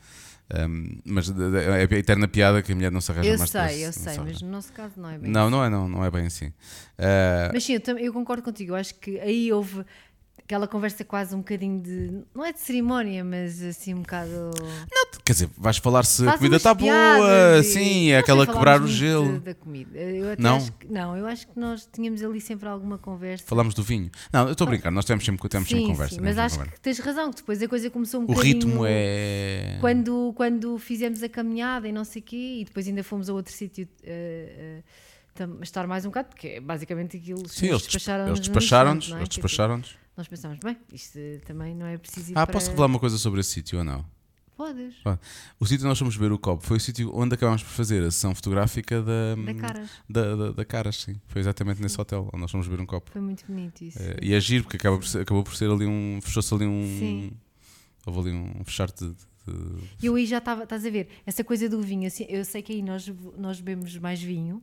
[0.53, 3.87] um, mas é a eterna piada que a mulher não se arranja eu mais sei,
[3.87, 5.51] Eu sei, mas no nosso caso não é bem não, assim.
[5.51, 6.47] Não, é, não, não é bem assim.
[6.47, 7.53] Uh...
[7.53, 8.73] Mas sim, eu, eu, concordo contigo.
[8.73, 9.85] Eu acho que aí houve
[10.45, 12.23] aquela conversa quase um bocadinho de.
[12.35, 14.51] Não é de cerimónia, mas assim um bocado.
[14.91, 18.89] Não, Quer dizer, vais falar se a comida está boa, sim, é aquela quebrar o
[18.89, 19.39] gelo.
[19.41, 19.91] Da comida.
[20.39, 20.67] Não?
[20.67, 23.45] Que, não, eu acho que nós tínhamos ali sempre alguma conversa.
[23.47, 24.11] Falámos do vinho.
[24.33, 26.15] Não, eu estou a brincar, nós temos sempre, temos sim, sempre conversa.
[26.17, 26.77] Sim, mas acho conversa.
[26.77, 28.57] que tens razão, que depois a coisa começou um o bocadinho...
[28.57, 29.79] O ritmo é...
[29.81, 33.33] Quando, quando fizemos a caminhada e não sei o quê, e depois ainda fomos a
[33.33, 33.89] outro sítio...
[34.03, 34.83] Uh, uh,
[35.63, 37.49] estar mais um bocado, porque é basicamente aquilo.
[37.49, 38.31] Sim, eles despacharam-nos.
[38.31, 39.13] Eles despacharam-nos.
[39.13, 39.17] É?
[39.17, 40.00] Eles despacharam-nos.
[40.17, 42.33] Nós pensamos, bem, isto também não é preciso.
[42.33, 42.53] ah, para...
[42.53, 44.05] posso revelar uma coisa sobre esse sítio ou não?
[44.57, 44.95] Podes.
[45.59, 48.03] O sítio onde nós fomos ver o copo foi o sítio onde acabámos por fazer
[48.03, 49.91] a sessão fotográfica da, da Caras.
[50.07, 51.19] Da, da, da Caras, sim.
[51.29, 51.83] Foi exatamente sim.
[51.83, 53.11] nesse hotel onde nós fomos ver um copo.
[53.11, 53.99] Foi muito bonito isso.
[53.99, 56.21] É, e é giro porque acabou por ser, acabou por ser ali um.
[56.21, 56.83] Fechou-se ali um.
[56.99, 57.33] Sim.
[58.05, 59.17] Houve ali um fechar-te de,
[60.03, 62.61] E eu aí já estava, estás a ver, essa coisa do vinho, assim, eu sei
[62.61, 64.63] que aí nós, nós bebemos mais vinho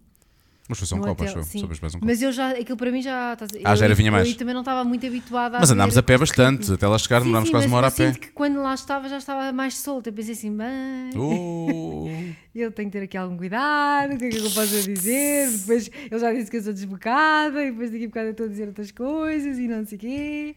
[0.68, 1.68] mas foi só um copo, hotel, acho eu.
[1.68, 2.06] mais um copo.
[2.06, 3.38] Mas eu já, aquilo para mim já.
[3.64, 4.28] Ah, já era vinha mais.
[4.28, 5.60] Eu também não estava muito habituada a.
[5.62, 8.12] Mas andámos a pé bastante, até lá chegar demorámos quase uma hora a pé.
[8.12, 10.08] que quando lá estava já estava mais solto.
[10.08, 11.18] Eu pensei assim, bem.
[11.18, 12.08] Oh.
[12.54, 15.52] eu tenho que ter aqui algum cuidado, o que é que eu posso dizer?
[15.52, 18.46] Depois ele já disse que eu sou desbocada, e depois daqui a bocado eu estou
[18.48, 20.56] a dizer outras coisas e não sei o quê.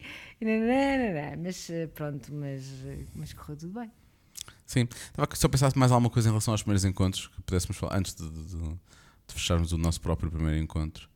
[1.39, 3.91] Mas eh, pronto, mas, eh, mas correu tudo bem.
[4.67, 7.77] Sim, estava se eu pensasse mais alguma coisa em relação aos primeiros encontros que pudéssemos
[7.77, 8.79] falar antes de, de de
[9.41, 11.09] fecharmos o nosso próprio primeiro encontro.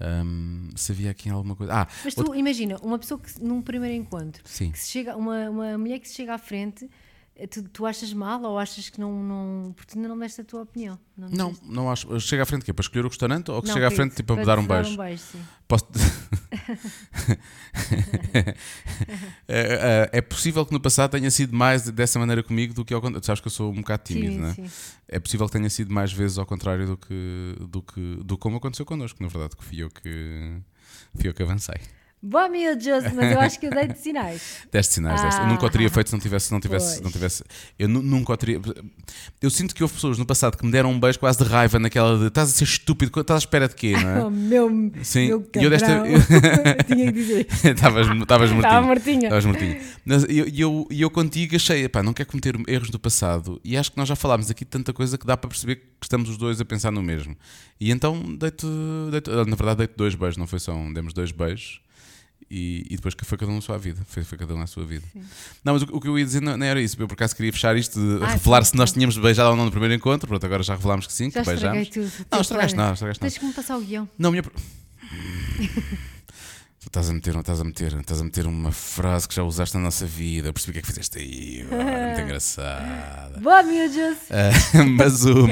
[0.00, 1.72] Um, se havia aqui alguma coisa.
[1.74, 4.70] Ah, Mas tu imagina, uma pessoa que num primeiro encontro, Sim.
[4.70, 6.88] que se chega, uma, uma mulher que se chega à frente,
[7.36, 9.72] eh, tu, tu achas mal ou achas que não, não.
[9.74, 10.98] Porque ainda não deste a tua opinião?
[11.16, 12.18] Não, não, não, acho.
[12.20, 14.14] Chega à frente que é para escolher o restaurante ou que não, chega à frente
[14.16, 14.96] tipo, para, dar um beijo?
[14.96, 15.40] Dar um beijo sim.
[15.66, 15.86] Posso...
[19.48, 22.94] é, é, é, possível que no passado tenha sido mais dessa maneira comigo do que
[22.94, 23.24] ao contrário.
[23.24, 24.54] Sabes que eu sou um bocado tímido, sim, não é?
[24.54, 24.70] Sim.
[25.08, 28.58] É possível que tenha sido mais vezes ao contrário do que, do que do como
[28.58, 30.56] aconteceu connosco, na verdade, que fui eu que,
[31.16, 31.80] fui eu que avancei.
[32.22, 34.58] Boa miúdos, mas eu acho que eu dei de sinais.
[34.70, 35.24] Deste sinais, ah.
[35.24, 35.40] deste.
[35.40, 35.90] Eu nunca o teria ah.
[35.90, 36.52] feito se não tivesse.
[36.52, 37.44] Não tivesse, não tivesse
[37.78, 38.60] eu nunca o teria.
[39.40, 41.78] Eu sinto que houve pessoas no passado que me deram um beijo quase de raiva
[41.78, 44.20] naquela de estás a ser estúpido, estás à espera de quê, não é?
[44.20, 46.02] Oh, meu, Sim, meu eu desta.
[46.86, 47.46] tinha que dizer.
[47.64, 48.22] Estavas mortinho.
[48.22, 48.94] Estava.
[48.94, 49.80] Estavas mortinho.
[50.28, 53.58] E eu, eu, eu contigo achei, pá, não quero cometer erros do passado.
[53.64, 56.04] E acho que nós já falámos aqui de tanta coisa que dá para perceber que
[56.04, 57.34] estamos os dois a pensar no mesmo.
[57.80, 58.66] E então dei-te.
[59.10, 61.80] Dei na verdade, dei-te dois beijos, não foi só um, demos dois beijos
[62.50, 64.00] e, e, depois que foi cada um na sua vida.
[64.08, 65.04] Foi, foi cada um na sua vida.
[65.12, 65.22] Sim.
[65.64, 67.00] Não, mas o, o, que eu ia dizer não, não, era isso.
[67.00, 69.56] Eu por acaso queria fechar isto, de ah, revelar sim, se nós tínhamos beijado ou
[69.56, 70.26] não no primeiro encontro.
[70.26, 71.88] Pronto, agora já revelámos que sim, já que beijámos.
[71.88, 73.30] Tudo, não, estragaste nada, estragaste nada.
[73.30, 74.08] Deixa-me passar o guião.
[74.18, 74.42] Não, minha.
[76.80, 79.76] Tu estás a, meter, estás, a meter, estás a meter uma frase que já usaste
[79.76, 80.48] na nossa vida.
[80.48, 81.62] Eu percebi o que é que fizeste aí.
[81.64, 83.38] Muito engraçada.
[83.38, 84.16] Boa, miúdos!
[84.30, 85.46] Uh, mas o.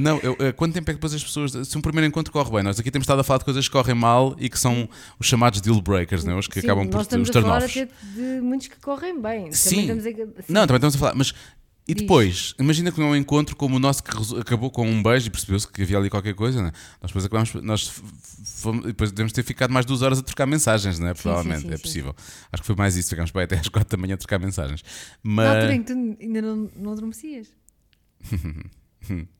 [0.00, 1.52] Não, eu, eh, quanto tempo é que depois as pessoas.
[1.66, 3.72] Se um primeiro encontro corre bem, nós aqui temos estado a falar de coisas que
[3.72, 4.88] correm mal e que são
[5.18, 6.38] os chamados deal breakers, não é?
[6.38, 9.52] os que Sim, acabam por falar até de muitos que correm bem.
[9.52, 9.86] Sim.
[9.86, 10.26] Também a...
[10.48, 11.34] Não, também estamos a falar, mas.
[11.86, 15.26] E depois, imagina que é um encontro como o nosso que acabou com um beijo
[15.26, 16.72] e percebeu-se que havia ali qualquer coisa, né?
[17.00, 18.02] Nós depois acabamos, nós
[18.42, 21.14] fomos, depois devemos ter ficado mais duas horas a trocar mensagens, não é?
[21.14, 22.16] Provavelmente, sim, sim, sim, é possível.
[22.50, 24.82] Acho que foi mais isso, ficámos para até às quatro da manhã a trocar mensagens.
[25.22, 25.44] Mas...
[25.44, 27.48] Na altura em que tu ainda não, não adormecias.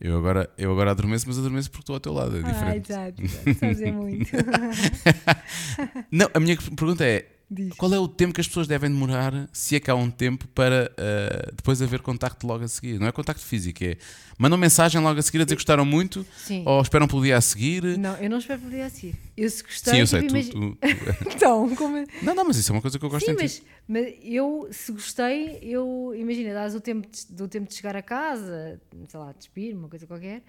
[0.00, 2.36] Eu agora, eu agora adormeço, mas adormeço porque estou ao teu lado.
[2.36, 2.92] É ah, diferente.
[2.92, 3.92] Ah, exato, exato.
[3.92, 4.30] Muito.
[6.10, 7.74] Não, a minha pergunta é: Diz.
[7.74, 10.48] Qual é o tempo que as pessoas devem demorar, se é que há um tempo,
[10.48, 12.98] para uh, depois haver contacto logo a seguir?
[12.98, 13.96] Não é contacto físico, é
[14.36, 16.64] mandam mensagem logo a seguir a dizer que gostaram muito Sim.
[16.66, 17.96] ou esperam pelo dia a seguir?
[17.96, 19.14] Não, eu não espero pelo dia a seguir.
[19.36, 19.94] Eu se gostei.
[19.94, 21.28] Sim, eu sei, tipo, tu, tu, tu...
[21.32, 22.04] então, como.
[22.22, 24.90] Não, não, mas isso é uma coisa que eu gosto Sim, mas, mas, eu, se
[24.90, 26.12] gostei, eu.
[26.16, 29.88] Imagina, dás o tempo de, do tempo de chegar a casa, sei lá, despir, uma
[29.88, 30.42] coisa qualquer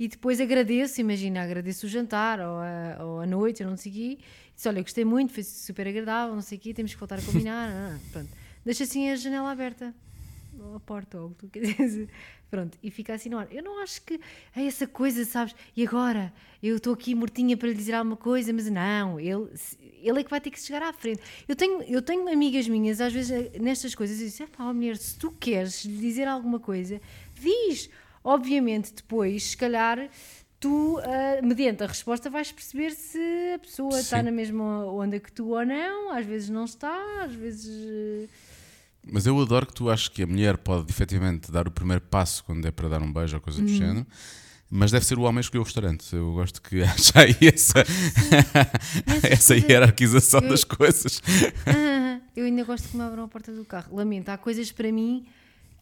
[0.00, 3.92] e depois agradeço, imagina, agradeço o jantar ou a, ou a noite, eu não sei
[3.92, 4.18] o quê,
[4.60, 7.22] disse, olha, gostei muito, foi super agradável, não sei o quê, temos que voltar a
[7.22, 8.28] combinar, não, pronto.
[8.62, 9.94] Deixa assim a janela aberta,
[10.58, 12.08] ou a porta, ou o que queres
[12.50, 13.48] pronto, e fica assim no ar.
[13.50, 14.20] Eu não acho que
[14.54, 16.32] é essa coisa, sabes, e agora,
[16.62, 19.48] eu estou aqui mortinha para lhe dizer alguma coisa, mas não, ele,
[20.02, 21.22] ele é que vai ter que chegar à frente.
[21.48, 25.16] Eu tenho, eu tenho amigas minhas, às vezes, nestas coisas, e dizem, pá, mulher, se
[25.16, 27.00] tu queres lhe dizer alguma coisa,
[27.34, 27.88] diz,
[28.22, 30.10] Obviamente, depois, se calhar,
[30.60, 33.18] tu, uh, mediante a resposta, vais perceber se
[33.54, 33.98] a pessoa Sim.
[33.98, 36.12] está na mesma onda que tu ou não.
[36.12, 37.66] Às vezes não está, às vezes.
[37.66, 38.28] Uh...
[39.10, 42.44] Mas eu adoro que tu achas que a mulher pode efetivamente dar o primeiro passo
[42.44, 43.74] quando é para dar um beijo ou coisa do uhum.
[43.74, 44.06] género.
[44.70, 46.14] Mas deve ser o homem a escolher o restaurante.
[46.14, 47.82] Eu gosto que haja aí essa,
[49.28, 51.22] essa hierarquização eu, das coisas.
[52.36, 53.96] eu ainda gosto que me abram a porta do carro.
[53.96, 55.26] Lamento, há coisas para mim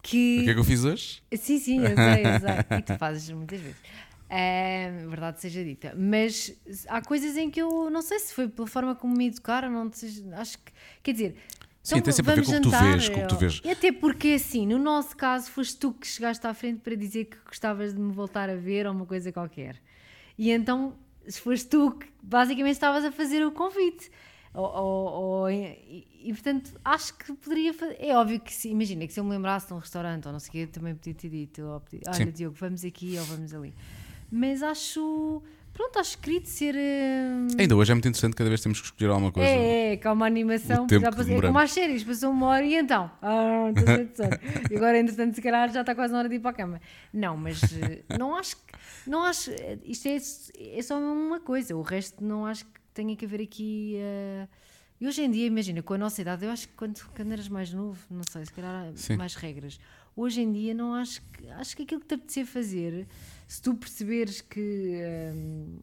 [0.02, 0.38] que.
[0.40, 1.20] O que é que eu fiz hoje?
[1.36, 2.78] Sim, sim, eu sei, eu sei.
[2.78, 3.76] E tu fazes muitas vezes.
[4.28, 5.94] É, verdade seja dita.
[5.96, 6.52] Mas
[6.88, 9.90] há coisas em que eu não sei se foi pela forma como me educaram, não
[10.36, 10.72] acho que.
[11.02, 11.36] Quer dizer,
[11.82, 13.62] Sim, então, tem sempre a ver com o que tu vês, com que tu vês.
[13.64, 17.38] Até porque, assim, no nosso caso, foste tu que chegaste à frente para dizer que
[17.46, 19.80] gostavas de me voltar a ver ou uma coisa qualquer.
[20.36, 20.94] E então,
[21.26, 24.10] se foste tu que basicamente estavas a fazer o convite.
[24.52, 27.96] Ou, ou, ou e, e, portanto, acho que poderia fazer.
[28.00, 30.40] É óbvio que, se, imagina, que se eu me lembrasse de um restaurante ou não
[30.40, 32.30] sei o quê, também podia ter dito: olha, Sim.
[32.30, 33.72] Diogo, vamos aqui ou vamos ali.
[34.30, 35.42] Mas acho
[35.78, 36.74] Pronto, acho querido ser.
[36.74, 37.56] Uh...
[37.56, 39.48] Ainda hoje é muito interessante, cada vez temos que escolher alguma coisa.
[39.48, 40.88] É, é, que há uma animação.
[40.90, 43.08] Já passei, é como as séries, passou uma hora e então.
[43.22, 43.70] Ah,
[44.68, 46.80] e agora, entretanto, se calhar já está quase na hora de ir para a cama.
[47.12, 48.72] Não, mas uh, não acho que.
[49.08, 49.52] Não acho.
[49.84, 53.98] Isto é, é só uma coisa, o resto não acho que tenha que haver aqui.
[53.98, 54.48] Uh,
[55.00, 57.48] e hoje em dia, imagina, com a nossa idade, eu acho que quando, quando eras
[57.48, 59.16] mais novo, não sei, se calhar Sim.
[59.16, 59.78] mais regras.
[60.16, 61.48] Hoje em dia, não acho que.
[61.50, 63.06] Acho que aquilo que te apetecer fazer
[63.48, 65.00] se tu perceberes que.
[65.34, 65.78] Um,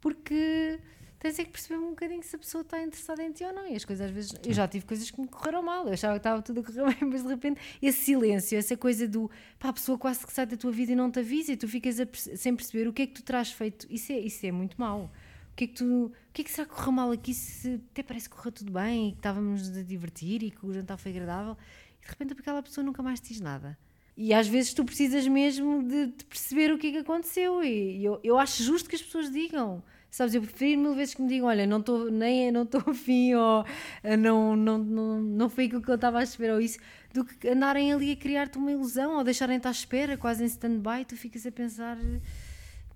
[0.00, 0.78] porque
[1.18, 3.66] tens é que perceber um bocadinho se a pessoa está interessada em ti ou não.
[3.66, 4.32] E as coisas às vezes.
[4.46, 6.86] Eu já tive coisas que me correram mal, eu achava que estava tudo a correr
[6.94, 9.28] bem, mas de repente esse silêncio, essa coisa do.
[9.58, 11.66] pá, a pessoa quase que sai da tua vida e não te avisa e tu
[11.66, 13.88] ficas a, sem perceber o que é que tu traz feito.
[13.90, 15.10] Isso é, isso é muito mau.
[15.52, 16.06] O que é que tu.
[16.06, 18.72] O que é que será que correu mal aqui se até parece que correu tudo
[18.72, 21.56] bem e que estávamos a divertir e que o jantar foi agradável
[22.00, 23.76] e de repente aquela pessoa nunca mais diz nada.
[24.16, 27.62] E às vezes tu precisas mesmo de, de perceber o que é que aconteceu.
[27.64, 29.82] E eu, eu acho justo que as pessoas digam.
[30.10, 33.34] Sabes, eu prefiro mil vezes que me digam: olha, não estou nem não estou afim,
[33.34, 33.64] ou
[34.02, 36.78] eh, não, não, não, não foi aquilo que eu estava a esperar, ou isso,
[37.14, 41.04] do que andarem ali a criar-te uma ilusão, ou deixarem-te à espera, quase em stand-by,
[41.06, 41.96] tu ficas a pensar,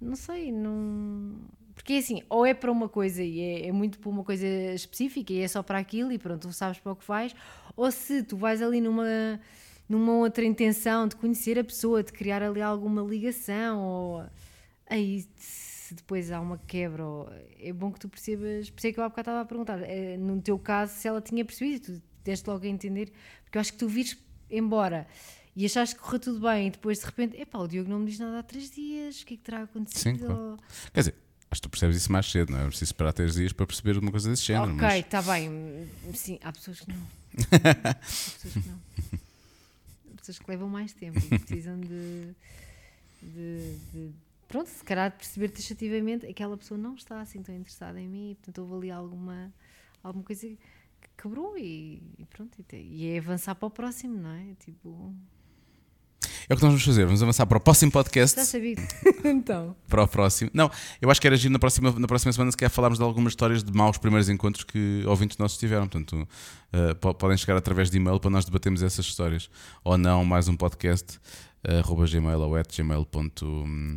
[0.01, 1.37] não sei, não.
[1.75, 4.47] Porque é assim, ou é para uma coisa e é, é, muito para uma coisa
[4.75, 7.35] específica e é só para aquilo e pronto, tu sabes para o que vais,
[7.77, 9.41] ou se tu vais ali numa
[9.95, 14.27] numa outra intenção de conhecer a pessoa, de criar ali alguma ligação, ou
[14.91, 17.31] aí se depois há uma quebra, ou...
[17.61, 19.81] é bom que tu percebas, por isso é que eu há bocado estava a perguntar,
[19.83, 23.13] é, no teu caso, se ela tinha percebido, tu deste logo a entender,
[23.45, 24.17] porque eu acho que tu vires
[24.51, 25.07] embora
[25.55, 28.07] e achaste que correu tudo bem, e depois de repente, epá, o Diogo não me
[28.07, 30.19] diz nada há três dias, o que é que terá acontecido?
[30.19, 30.59] Sim, claro.
[30.93, 31.15] Quer dizer,
[31.51, 32.67] acho que tu percebes isso mais cedo, não é?
[32.67, 34.75] preciso esperar três dias para perceber uma coisa desse género.
[34.75, 35.27] Ok, está mas...
[35.27, 37.07] bem, sim, há pessoas que não.
[37.85, 38.81] há pessoas que não
[40.25, 42.35] pessoas que levam mais tempo e precisam de,
[43.23, 44.13] de, de,
[44.49, 48.59] pronto, se calhar perceber taxativamente aquela pessoa não está assim tão interessada em mim portanto
[48.59, 49.53] houve ali alguma,
[50.03, 50.59] alguma coisa que
[51.17, 54.55] quebrou e, e pronto, e, e é avançar para o próximo, não é?
[54.61, 55.15] Tipo,
[56.49, 57.05] é o que nós vamos fazer.
[57.05, 58.39] Vamos avançar para o próximo podcast.
[58.39, 58.77] Já sabia.
[59.25, 59.75] então.
[59.89, 60.51] Para o próximo.
[60.53, 60.71] Não,
[61.01, 63.33] eu acho que era agir na próxima, na próxima semana se quer falarmos de algumas
[63.33, 65.89] histórias de maus primeiros encontros que ouvintes nossos tiveram.
[65.89, 66.29] Portanto,
[66.73, 69.49] uh, podem chegar através de e-mail para nós debatermos essas histórias.
[69.83, 71.19] Ou não, mais um podcast.
[71.67, 73.97] Uh, arroba gmail ou at gmail.com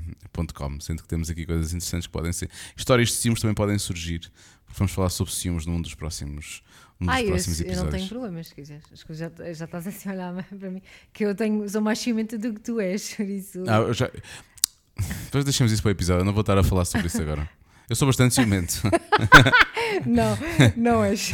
[0.80, 4.32] sendo que temos aqui coisas interessantes que podem ser histórias de ciúmes também podem surgir
[4.66, 6.64] porque vamos falar sobre ciúmes num dos próximos
[7.00, 7.78] um dos próximos eu, episódios.
[7.78, 8.84] Eu não tenho problemas, se quiseres.
[9.10, 10.82] Já, já estás assim a olhar para mim.
[11.14, 13.64] Que eu tenho, sou mais ciumenta do que tu és, por isso.
[13.68, 14.10] Ah, já...
[15.26, 17.48] Depois deixamos isso para o episódio, eu não vou estar a falar sobre isso agora.
[17.90, 18.82] Eu sou bastante ciumento.
[20.06, 20.38] não,
[20.76, 21.32] não és.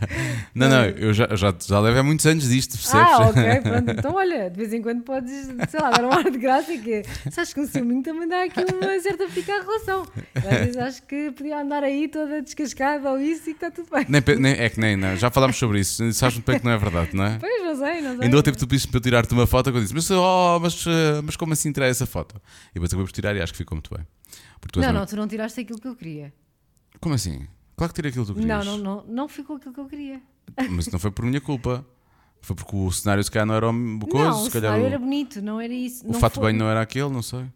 [0.54, 3.08] não, não, eu já, já, já levo há muitos anos disto, percebes?
[3.10, 3.90] Ah, ok, pronto.
[3.90, 6.78] Então, olha, de vez em quando podes, sei lá, dar um ar de graça e
[6.78, 10.06] que sabes que um ciúminho também dá aqui uma certa pica à relação.
[10.34, 13.88] Às vezes acho que podia andar aí toda descascada ou isso e que está tudo
[13.90, 14.04] bem.
[14.06, 15.16] Nem, nem, é que nem, não.
[15.16, 16.12] já falámos sobre isso.
[16.12, 17.38] Sabes muito bem que não é verdade, não é?
[17.38, 18.24] Pois, não sei, não sei.
[18.24, 20.84] Ainda ontem tu pediste para eu tirar-te uma foto que eu disse, mas, oh, mas,
[20.86, 22.36] eh, mas como assim tirar essa foto?
[22.72, 24.04] E depois acabei por tirar e acho que ficou muito bem
[24.76, 26.32] não, não, tu não tiraste aquilo que eu queria.
[27.00, 27.46] Como assim?
[27.76, 28.64] Claro que tirei aquilo que tu querias.
[28.64, 30.22] Não, não, não, não ficou aquilo que eu queria.
[30.70, 31.84] Mas não foi por minha culpa.
[32.40, 34.30] Foi porque o cenário se calhar não era o coisa.
[34.30, 34.86] Não, o cenário o...
[34.86, 36.06] era bonito, não era isso.
[36.06, 36.52] O fato foi...
[36.52, 37.46] bem não era aquele, não sei.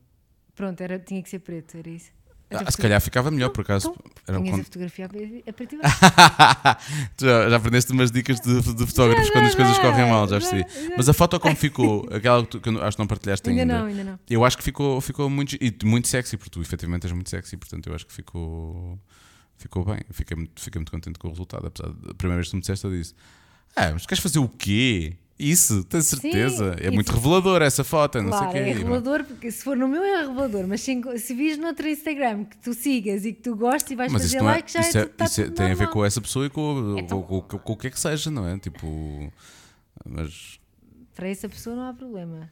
[0.55, 2.11] Pronto, era, tinha que ser preto, era isso.
[2.51, 3.95] Ah, se calhar ficava melhor, por acaso.
[4.23, 4.61] Então, era um...
[4.61, 5.79] a fotografia a preto e
[7.17, 10.27] tu já, já aprendeste umas dicas de, de fotógrafos já, quando as coisas correm mal,
[10.27, 10.65] já percebi.
[10.97, 13.63] Mas a foto como ficou, aquela que, tu, acho que não partilhaste ainda.
[13.63, 14.19] Ainda não, ainda não.
[14.31, 17.57] Eu acho que ficou, ficou muito, e muito sexy, porque tu efetivamente és muito sexy,
[17.57, 18.99] portanto eu acho que ficou,
[19.59, 20.01] ficou bem.
[20.11, 22.61] Fiquei muito, fiquei muito contente com o resultado, apesar da primeira vez que tu me
[22.63, 23.15] disseste, eu disse:
[23.77, 25.17] Ah, mas queres fazer o quê?
[25.39, 26.75] Isso, tenho certeza.
[26.77, 28.71] Sim, é muito revelador essa foto, não claro, sei o quê.
[28.71, 31.89] É revelador, porque se for no meu é revelador, mas se, se vis no outro
[31.89, 34.83] Instagram que tu sigas e que tu gostes e vais mas fazer é- like, é,
[34.83, 37.23] já isso é, tá isso é, tem a ver com essa pessoa e com, então,
[37.23, 38.59] com, com, com, o que é que seja, não é?
[38.59, 39.33] Tipo.
[40.05, 40.59] Mas.
[41.15, 42.51] Para essa pessoa não há problema.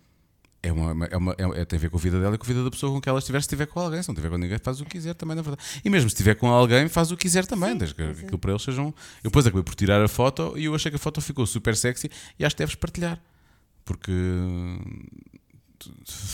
[0.67, 2.49] É uma, é uma, é, tem a ver com a vida dela e com a
[2.49, 3.41] vida da pessoa com que ela estiver.
[3.41, 5.43] Se estiver com alguém, se não estiver com ninguém, faz o que quiser também, na
[5.43, 5.63] verdade.
[5.85, 8.39] E mesmo se estiver com alguém, faz o que quiser também, Sim, desde que aquilo
[8.39, 8.87] para eles sejam.
[8.87, 11.77] Eu depois acabei por tirar a foto e eu achei que a foto ficou super
[11.77, 13.21] sexy e acho que deves partilhar
[13.87, 14.11] porque.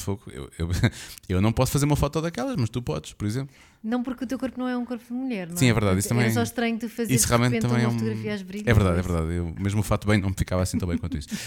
[0.06, 0.70] Eu, eu,
[1.28, 3.54] eu não posso fazer uma foto daquelas, mas tu podes, por exemplo.
[3.84, 5.98] Não, porque o teu corpo não é um corpo de mulher, não Sim, é verdade.
[5.98, 8.40] Isso também, é só estranho tu fazer isso realmente também é um, fotografia às.
[8.40, 9.34] É verdade, é verdade.
[9.34, 11.28] Eu, mesmo o fato bem não me ficava assim tão bem quanto isso.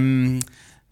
[0.00, 0.40] Um,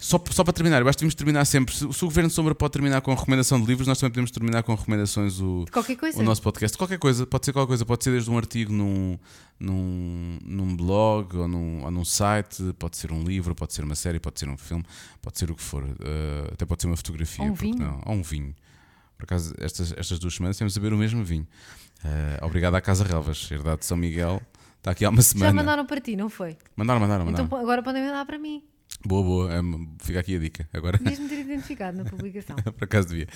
[0.01, 1.74] só, só para terminar, eu acho que devemos terminar sempre.
[1.74, 4.62] Se, se, o Governo Sombra pode terminar com recomendação de livros, nós também podemos terminar
[4.62, 6.74] com recomendações o, de o nosso podcast.
[6.74, 9.18] De qualquer coisa, pode ser qualquer coisa, pode ser desde um artigo num,
[9.59, 13.96] num, num blog ou num, ou num site, pode ser um livro, pode ser uma
[13.96, 14.84] série, pode ser um filme,
[15.20, 15.82] pode ser o que for.
[15.82, 17.44] Uh, até pode ser uma fotografia.
[17.44, 17.78] Ou um vinho.
[17.78, 18.55] Não, ou um vinho.
[19.16, 21.46] Por acaso, estas, estas duas semanas temos a beber o mesmo vinho.
[22.05, 24.40] Uh, obrigado à Casa Relvas, herdade de São Miguel.
[24.76, 25.51] Está aqui há uma semana.
[25.51, 26.57] Já mandaram para ti, não foi?
[26.76, 27.46] Mandaram, mandaram, mandaram.
[27.46, 28.62] Então agora podem mandar para mim.
[29.05, 29.61] Boa, boa.
[29.61, 30.68] Um, fica aqui a dica.
[30.72, 30.99] Agora...
[30.99, 32.57] Devias-me ter identificado na publicação.
[32.76, 33.28] Por acaso devia.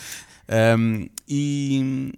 [0.78, 2.12] Um, e,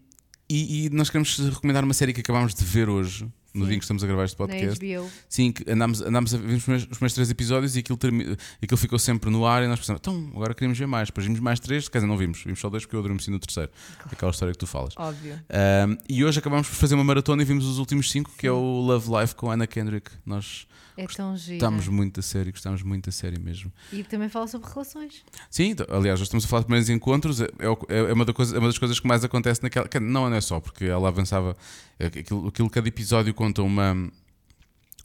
[0.49, 3.67] e, e, nós queremos recomendar uma série que acabámos de ver hoje, no Sim.
[3.67, 4.85] dia em que estamos a gravar este podcast.
[4.85, 5.11] Na HBO.
[5.29, 8.37] Sim, que andámos, andámos a ver os meus, os meus três episódios e aquilo, termi,
[8.63, 11.09] aquilo ficou sempre no ar e nós pensamos, então agora queremos ver mais.
[11.09, 13.39] Depois vimos mais três, quer dizer, não vimos, vimos só dois porque eu adormeci no
[13.39, 13.71] terceiro.
[14.11, 14.95] Aquela história que tu falas.
[14.97, 15.35] Óbvio.
[15.35, 18.53] Um, e hoje acabámos por fazer uma maratona e vimos os últimos cinco, que é
[18.53, 20.11] o Love Life com Anna Kendrick.
[20.27, 20.67] Nós
[20.97, 21.59] é tão giro.
[21.59, 23.73] Gostamos muito da série, gostamos muito da série mesmo.
[23.93, 25.25] E também fala sobre relações.
[25.51, 27.47] Sim, aliás, nós estamos a falar de primeiros encontros, é,
[27.89, 29.89] é, é uma, da coisa, é uma das coisas que mais acontece naquela.
[30.01, 31.57] Não, não é só, porque ela avançava.
[31.99, 33.93] É aquilo, aquilo cada episódio conta uma,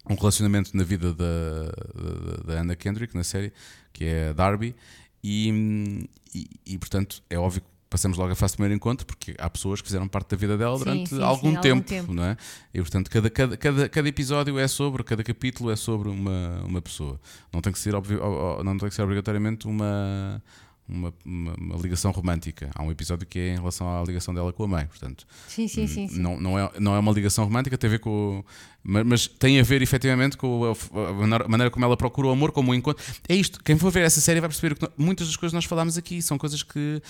[0.10, 1.72] um relacionamento na vida da,
[2.46, 3.52] da, Anna Kendrick, na série,
[3.92, 4.76] que é a Darby,
[5.24, 9.36] e, e, e portanto é óbvio que passamos logo a fase do primeiro encontro, porque
[9.38, 12.14] há pessoas que fizeram parte da vida dela durante sim, algum, sim, tempo, algum, tempo,
[12.14, 12.38] não é?
[12.74, 16.82] E portanto, cada, cada, cada, cada episódio é sobre, cada capítulo é sobre uma, uma
[16.82, 17.20] pessoa.
[17.52, 20.42] Não tem que ser, não tem que ser obrigatoriamente uma
[20.90, 22.72] uma, uma, uma, ligação romântica.
[22.74, 25.26] Há um episódio que é em relação à ligação dela com a mãe, portanto.
[25.48, 26.08] Sim, sim, sim.
[26.08, 26.20] sim.
[26.20, 28.44] Não, não, é, não é uma ligação romântica, tem a ver com.
[28.84, 32.72] Mas, mas tem a ver efetivamente com a, maneira como ela procura o amor, como
[32.72, 33.04] o encontro.
[33.28, 33.62] É isto.
[33.64, 36.22] Quem for ver essa série vai perceber que muitas das coisas que nós falámos aqui
[36.22, 37.02] são coisas que.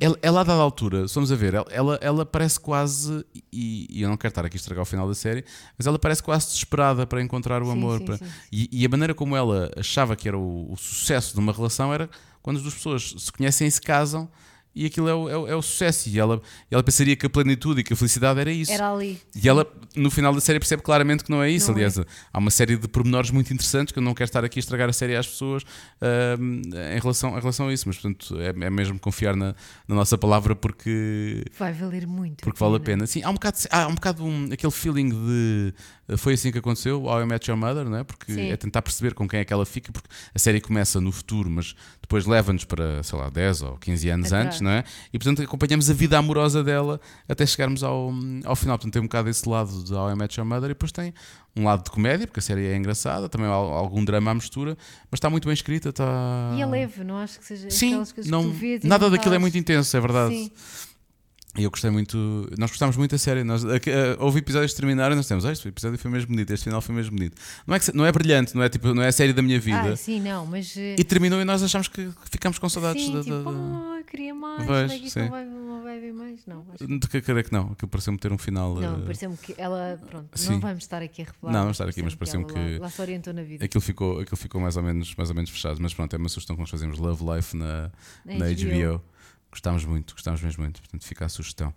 [0.00, 3.24] É ela, ela a dada altura, vamos a ver, ela, ela parece quase.
[3.52, 5.44] E, e, eu não quero estar aqui a estragar o final da série,
[5.76, 7.98] mas ela parece quase desesperada para encontrar o amor.
[7.98, 11.34] Sim, para, sim, e, e, a maneira como ela achava que era o, o sucesso
[11.34, 12.08] de uma relação era
[12.42, 14.28] quando as duas pessoas se conhecem e se casam
[14.76, 16.06] e aquilo é o, é o, é o sucesso.
[16.10, 18.70] E ela, ela pensaria que a plenitude e que a felicidade era isso.
[18.70, 19.18] Era ali.
[19.34, 19.66] E ela,
[19.96, 21.68] no final da série, percebe claramente que não é isso.
[21.68, 22.04] Não Aliás, é.
[22.30, 24.90] há uma série de pormenores muito interessantes que eu não quero estar aqui a estragar
[24.90, 27.88] a série às pessoas uh, em, relação, em relação a isso.
[27.88, 29.54] Mas, portanto, é, é mesmo confiar na,
[29.88, 31.42] na, nossa palavra porque.
[31.58, 32.44] Vai valer muito.
[32.44, 33.06] Porque vale a pena.
[33.06, 35.74] Sim, há um bocado, há um bocado um, aquele feeling de.
[36.16, 38.04] Foi assim que aconteceu, How I Met Your Mother, não é?
[38.04, 38.50] Porque Sim.
[38.50, 41.50] é tentar perceber com quem é que ela fica, porque a série começa no futuro,
[41.50, 44.46] mas depois leva-nos para, sei lá, 10 ou 15 anos Atrás.
[44.46, 44.84] antes, não é?
[45.12, 48.12] E portanto acompanhamos a vida amorosa dela até chegarmos ao,
[48.44, 48.78] ao final.
[48.78, 51.12] Portanto, tem um bocado esse lado de How I Met Your Mother e depois tem
[51.56, 54.76] um lado de comédia, porque a série é engraçada, também há algum drama à mistura,
[55.10, 55.88] mas está muito bem escrita.
[55.88, 56.52] Está...
[56.54, 59.10] E é leve, não acho que seja Sim, aquelas coisas não, que tu vês Nada
[59.10, 60.34] daquilo é muito intenso, é verdade.
[60.34, 60.52] Sim.
[61.58, 63.42] E eu gostei muito, nós gostámos muito da série.
[63.42, 63.68] Nós, uh,
[64.18, 66.80] houve episódios que terminaram e nós temos, ah, este episódio foi mesmo bonito, este final
[66.80, 67.36] foi mesmo bonito.
[67.66, 69.58] Não é, que, não é brilhante, não é, tipo, não é a série da minha
[69.58, 69.92] vida.
[69.92, 70.76] Ah, sim, não, mas.
[70.76, 70.96] Uh...
[70.98, 73.22] E terminou e nós achamos que ficamos com saudades sim, da.
[73.22, 76.46] Tipo, da, Oh, queria mais, é que isto não vai, não vai ver mais?
[76.46, 76.64] Não.
[76.74, 78.74] Acho De que creio que não, aquilo pareceu-me ter um final.
[78.74, 79.02] Não, uh...
[79.02, 80.52] pareceu-me que ela, pronto, sim.
[80.52, 81.52] não vamos estar aqui a revelar.
[81.52, 82.78] Não, vamos estar aqui, mas pareceu-me que.
[82.78, 83.64] Lá, lá, se orientou na vida.
[83.64, 86.28] Aquilo ficou, aquilo ficou mais, ou menos, mais ou menos fechado, mas pronto, é uma
[86.28, 87.90] sugestão que nós fazemos Love Life na,
[88.24, 88.98] na, na HBO.
[88.98, 89.15] HBO.
[89.50, 91.72] Gostámos muito, gostámos mesmo muito, portanto fica a sugestão.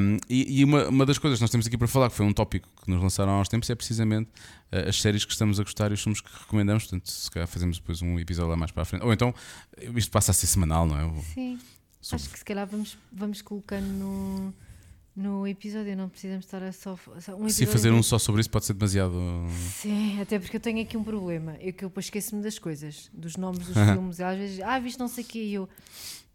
[0.00, 2.26] Um, e, e uma, uma, das coisas que nós temos aqui para falar, que foi
[2.26, 4.28] um tópico que nos lançaram há uns tempos, é precisamente
[4.72, 6.84] uh, as séries que estamos a gostar e os filmes que recomendamos.
[6.84, 9.04] Portanto, se calhar fazemos depois um episódio lá mais para a frente.
[9.04, 9.32] Ou então,
[9.94, 11.22] isto passa a ser semanal, não é?
[11.22, 11.58] Sim.
[12.12, 14.54] Acho que se calhar vamos, vamos colocando no,
[15.16, 16.96] no episódio, não precisamos estar a só.
[17.38, 19.14] Um Se fazer um só sobre isso pode ser demasiado.
[19.72, 21.56] Sim, até porque eu tenho aqui um problema.
[21.58, 24.20] É que eu depois esqueço-me das coisas, dos nomes dos filmes.
[24.20, 25.68] Às vezes, ah, viste não sei o que e eu.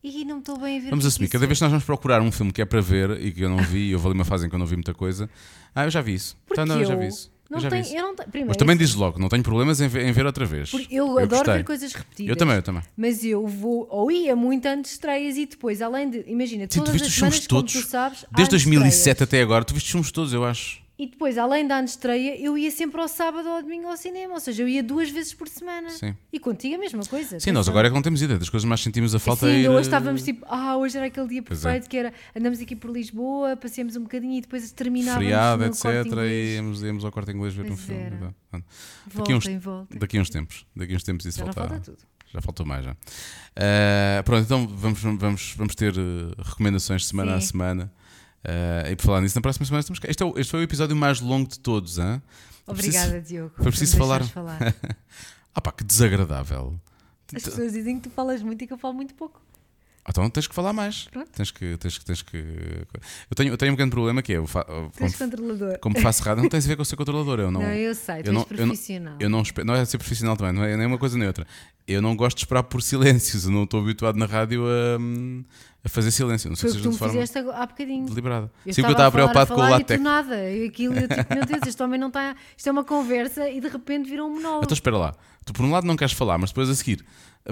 [0.03, 0.89] E não estou bem a ver.
[0.89, 3.31] Vamos assumir, cada vez que nós vamos procurar um filme que é para ver e
[3.31, 4.93] que eu não vi, e houve ali uma fase em que eu não vi muita
[4.93, 5.29] coisa.
[5.75, 6.35] Ah, eu já vi isso.
[6.47, 7.31] Porque então, não, eu, já vi isso.
[7.51, 7.85] Não eu tenho.
[7.85, 10.45] Eu não Primeiro, mas também dizes logo, não tenho problemas em ver, em ver outra
[10.45, 10.71] vez.
[10.71, 11.53] Porque eu, eu adoro gostei.
[11.55, 12.29] ver coisas repetidas.
[12.29, 12.81] Eu também, eu também.
[12.95, 16.79] Mas eu vou, ou ia muito antes de estreias e depois, além de, imagina, Sim,
[16.79, 20.11] todas as semanas, todos, como tu sabes, Desde 2007 até agora, tu viste os filmes
[20.11, 20.81] todos, eu acho.
[21.01, 24.35] E depois, além da estreia, eu ia sempre ao sábado ou ao domingo ao cinema.
[24.35, 25.89] Ou seja, eu ia duas vezes por semana.
[25.89, 26.15] Sim.
[26.31, 27.39] E contigo a mesma coisa.
[27.39, 29.61] Sim, nós agora é que não temos ideia das coisas mais sentimos a falta Sim,
[29.61, 29.67] ir...
[29.67, 31.41] hoje estávamos tipo, ah, hoje era aquele dia é.
[31.41, 31.89] perfeito é.
[31.89, 35.85] que era, andamos aqui por Lisboa, passeamos um bocadinho e depois terminávamos Feriado, etc.
[36.29, 38.03] E íamos, íamos ao corte inglês ver pois um filme.
[38.03, 38.35] Era.
[39.15, 39.97] Daqui, uns, volta.
[39.97, 40.67] daqui uns tempos.
[40.75, 41.61] Daqui uns tempos isso já falta.
[41.61, 41.97] falta tudo.
[42.31, 42.91] Já faltou mais já.
[42.91, 47.37] Uh, pronto, então vamos, vamos, vamos ter uh, recomendações semana Sim.
[47.37, 47.93] a semana.
[48.43, 50.09] Uh, e por falar nisso, na próxima semana estamos cá.
[50.09, 51.97] Este, é o, este foi o episódio mais longo de todos.
[51.97, 52.21] Hein?
[52.65, 53.53] Obrigada, preciso, Diogo.
[53.55, 54.23] Foi preciso falar.
[54.23, 54.59] falar.
[55.53, 56.79] ah, pá, que desagradável.
[57.35, 59.41] As pessoas dizem que tu falas muito e que eu falo muito pouco.
[60.09, 61.07] Então tens que falar mais.
[61.11, 61.29] Pronto.
[61.31, 62.37] Tens que, tens, tens que.
[62.37, 64.37] Eu tenho, eu tenho um grande problema que é.
[64.37, 64.63] Eu fa...
[64.63, 65.79] como, controlador.
[65.79, 67.39] Como faço rádio, não tem a ver com ser controlador.
[67.39, 69.15] Eu não, não, eu sei, tu eu não, profissional.
[69.19, 71.27] Eu não, eu não, não é ser profissional também, não é nem uma coisa nem
[71.27, 71.45] outra.
[71.87, 73.45] Eu não gosto de esperar por silêncios.
[73.45, 74.97] Eu não estou habituado na rádio a,
[75.83, 76.49] a fazer silêncio.
[76.49, 78.05] Não sei Foi se tu me fizeste há bocadinho.
[78.07, 78.51] Deliberada.
[78.65, 80.01] Eu Sim, que eu estava preocupado com o látex.
[80.01, 80.49] Nada.
[80.49, 82.35] E aquilo, eu tipo, meu Deus, este homem não está.
[82.55, 84.63] Isto é uma conversa e de repente virou um monólogo.
[84.63, 85.15] Então espera lá.
[85.45, 87.03] Tu por um lado não queres falar, mas depois a seguir.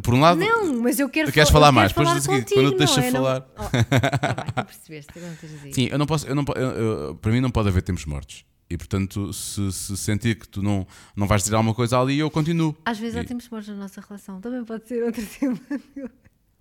[0.03, 0.39] Por um lado.
[0.39, 1.91] Não, mas eu quero queres falar mais.
[1.91, 3.11] Depois a seguir, quando eu te deixo é?
[3.11, 3.39] falar.
[3.39, 3.65] Não...
[3.65, 5.73] Oh, tá bem, tu percebeste.
[5.73, 6.27] Sim, eu não posso.
[6.27, 8.45] Eu não, eu, eu, para mim não pode haver tempos mortos.
[8.69, 10.85] E portanto, se, se, sentir que tu não,
[11.15, 12.77] não vais dizer alguma coisa ali, eu continuo.
[12.85, 13.19] Às vezes e...
[13.19, 14.39] há tempos mortos na nossa relação.
[14.39, 15.59] Também pode ser outro tema.
[15.71, 16.09] O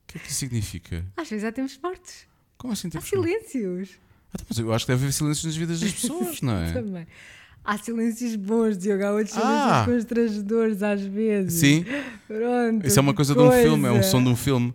[0.06, 1.04] que é que isso significa?
[1.14, 2.26] Às vezes há tempos mortos.
[2.56, 3.90] Como assim tempos Há silêncios.
[3.92, 6.72] Ah, então, mas eu acho que deve haver silêncios nas vidas das pessoas, não é?
[6.72, 7.06] Também.
[7.68, 9.84] Há silêncios bons, Diogo, há outros silêncios ah.
[9.84, 11.52] constrangedores às vezes.
[11.52, 11.84] Sim.
[12.26, 12.86] Pronto.
[12.86, 14.74] Isso é uma coisa, coisa, de um filme, é um som de um filme.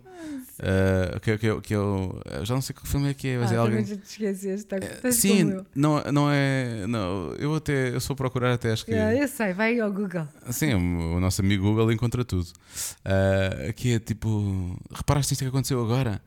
[0.60, 3.54] Uh, que, que, que eu, já não sei que filme é que é, mas ah,
[3.56, 3.84] é alguém.
[3.84, 6.86] Já te esqueceste, tá, uh, sim, não, não é.
[6.86, 8.92] Não, eu até eu sou procurar até acho que.
[8.92, 10.28] Yeah, eu sei, vai ao Google.
[10.50, 12.46] Sim, o, o nosso amigo Google encontra tudo.
[12.46, 14.78] Uh, que é tipo.
[14.92, 16.22] Reparaste isto que aconteceu agora?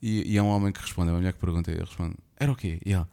[0.00, 2.14] E, e é um homem que responde, é uma mulher que pergunta e ele responde:
[2.38, 2.78] Era o quê?
[2.86, 3.08] E ela,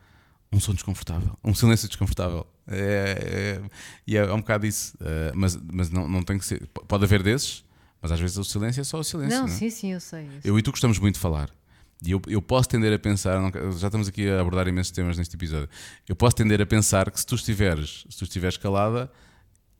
[0.51, 2.45] um som desconfortável, um silêncio desconfortável.
[2.69, 3.69] É, é,
[4.05, 4.95] e é, é um bocado isso.
[4.95, 6.67] Uh, mas mas não, não tem que ser.
[6.67, 7.63] Pode haver desses,
[8.01, 9.39] mas às vezes o silêncio é só o silêncio.
[9.39, 9.57] Não, não é?
[9.57, 10.25] sim, sim, eu sei.
[10.43, 11.49] Eu, eu, e tu gostamos muito de falar.
[12.05, 15.17] E eu, eu posso tender a pensar, não, já estamos aqui a abordar imensos temas
[15.17, 15.67] neste episódio.
[16.07, 19.11] Eu posso tender a pensar que se tu estiveres, se tu estiveres calada,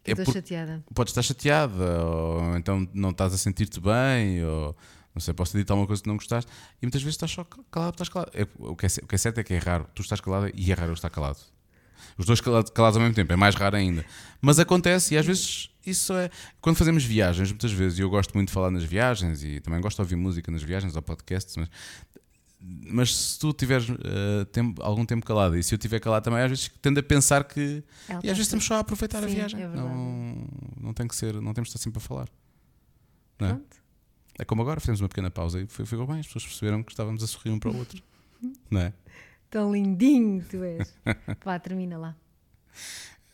[0.04, 0.84] é estou chateada.
[0.94, 4.76] Podes estar chateada, ou então não estás a sentir-te bem, ou
[5.14, 7.46] não sei, posso ter dito alguma coisa que não gostaste, e muitas vezes estás só
[7.72, 8.32] calado, estás calado.
[8.34, 10.52] É, o, que é, o que é certo é que é raro, tu estás calada
[10.54, 11.40] e é raro eu estar calado.
[12.18, 14.06] Os dois calados, calados ao mesmo tempo, é mais raro ainda.
[14.42, 16.30] Mas acontece, e às vezes isso é.
[16.62, 19.82] Quando fazemos viagens, muitas vezes, e eu gosto muito de falar nas viagens, e também
[19.82, 21.70] gosto de ouvir música nas viagens ou podcasts, mas
[22.62, 26.42] mas se tu tiveres uh, tempo, algum tempo calado e se eu estiver calado também,
[26.42, 27.84] às vezes tendo a pensar que.
[28.10, 29.62] É, e às vezes estamos só a aproveitar Sim, a viagem.
[29.62, 30.46] É não,
[30.80, 32.28] não tem que ser, não temos de estar sempre a falar.
[33.40, 33.60] Não é?
[34.40, 36.92] é como agora, fizemos uma pequena pausa e foi, ficou bem, as pessoas perceberam que
[36.92, 38.04] estávamos a sorrir um para o outro.
[38.70, 38.94] não é?
[39.50, 40.94] Tão lindinho tu és.
[41.44, 42.16] Vá, termina lá.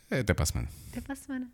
[0.10, 0.70] Até para a semana.
[0.92, 1.52] Até para a semana.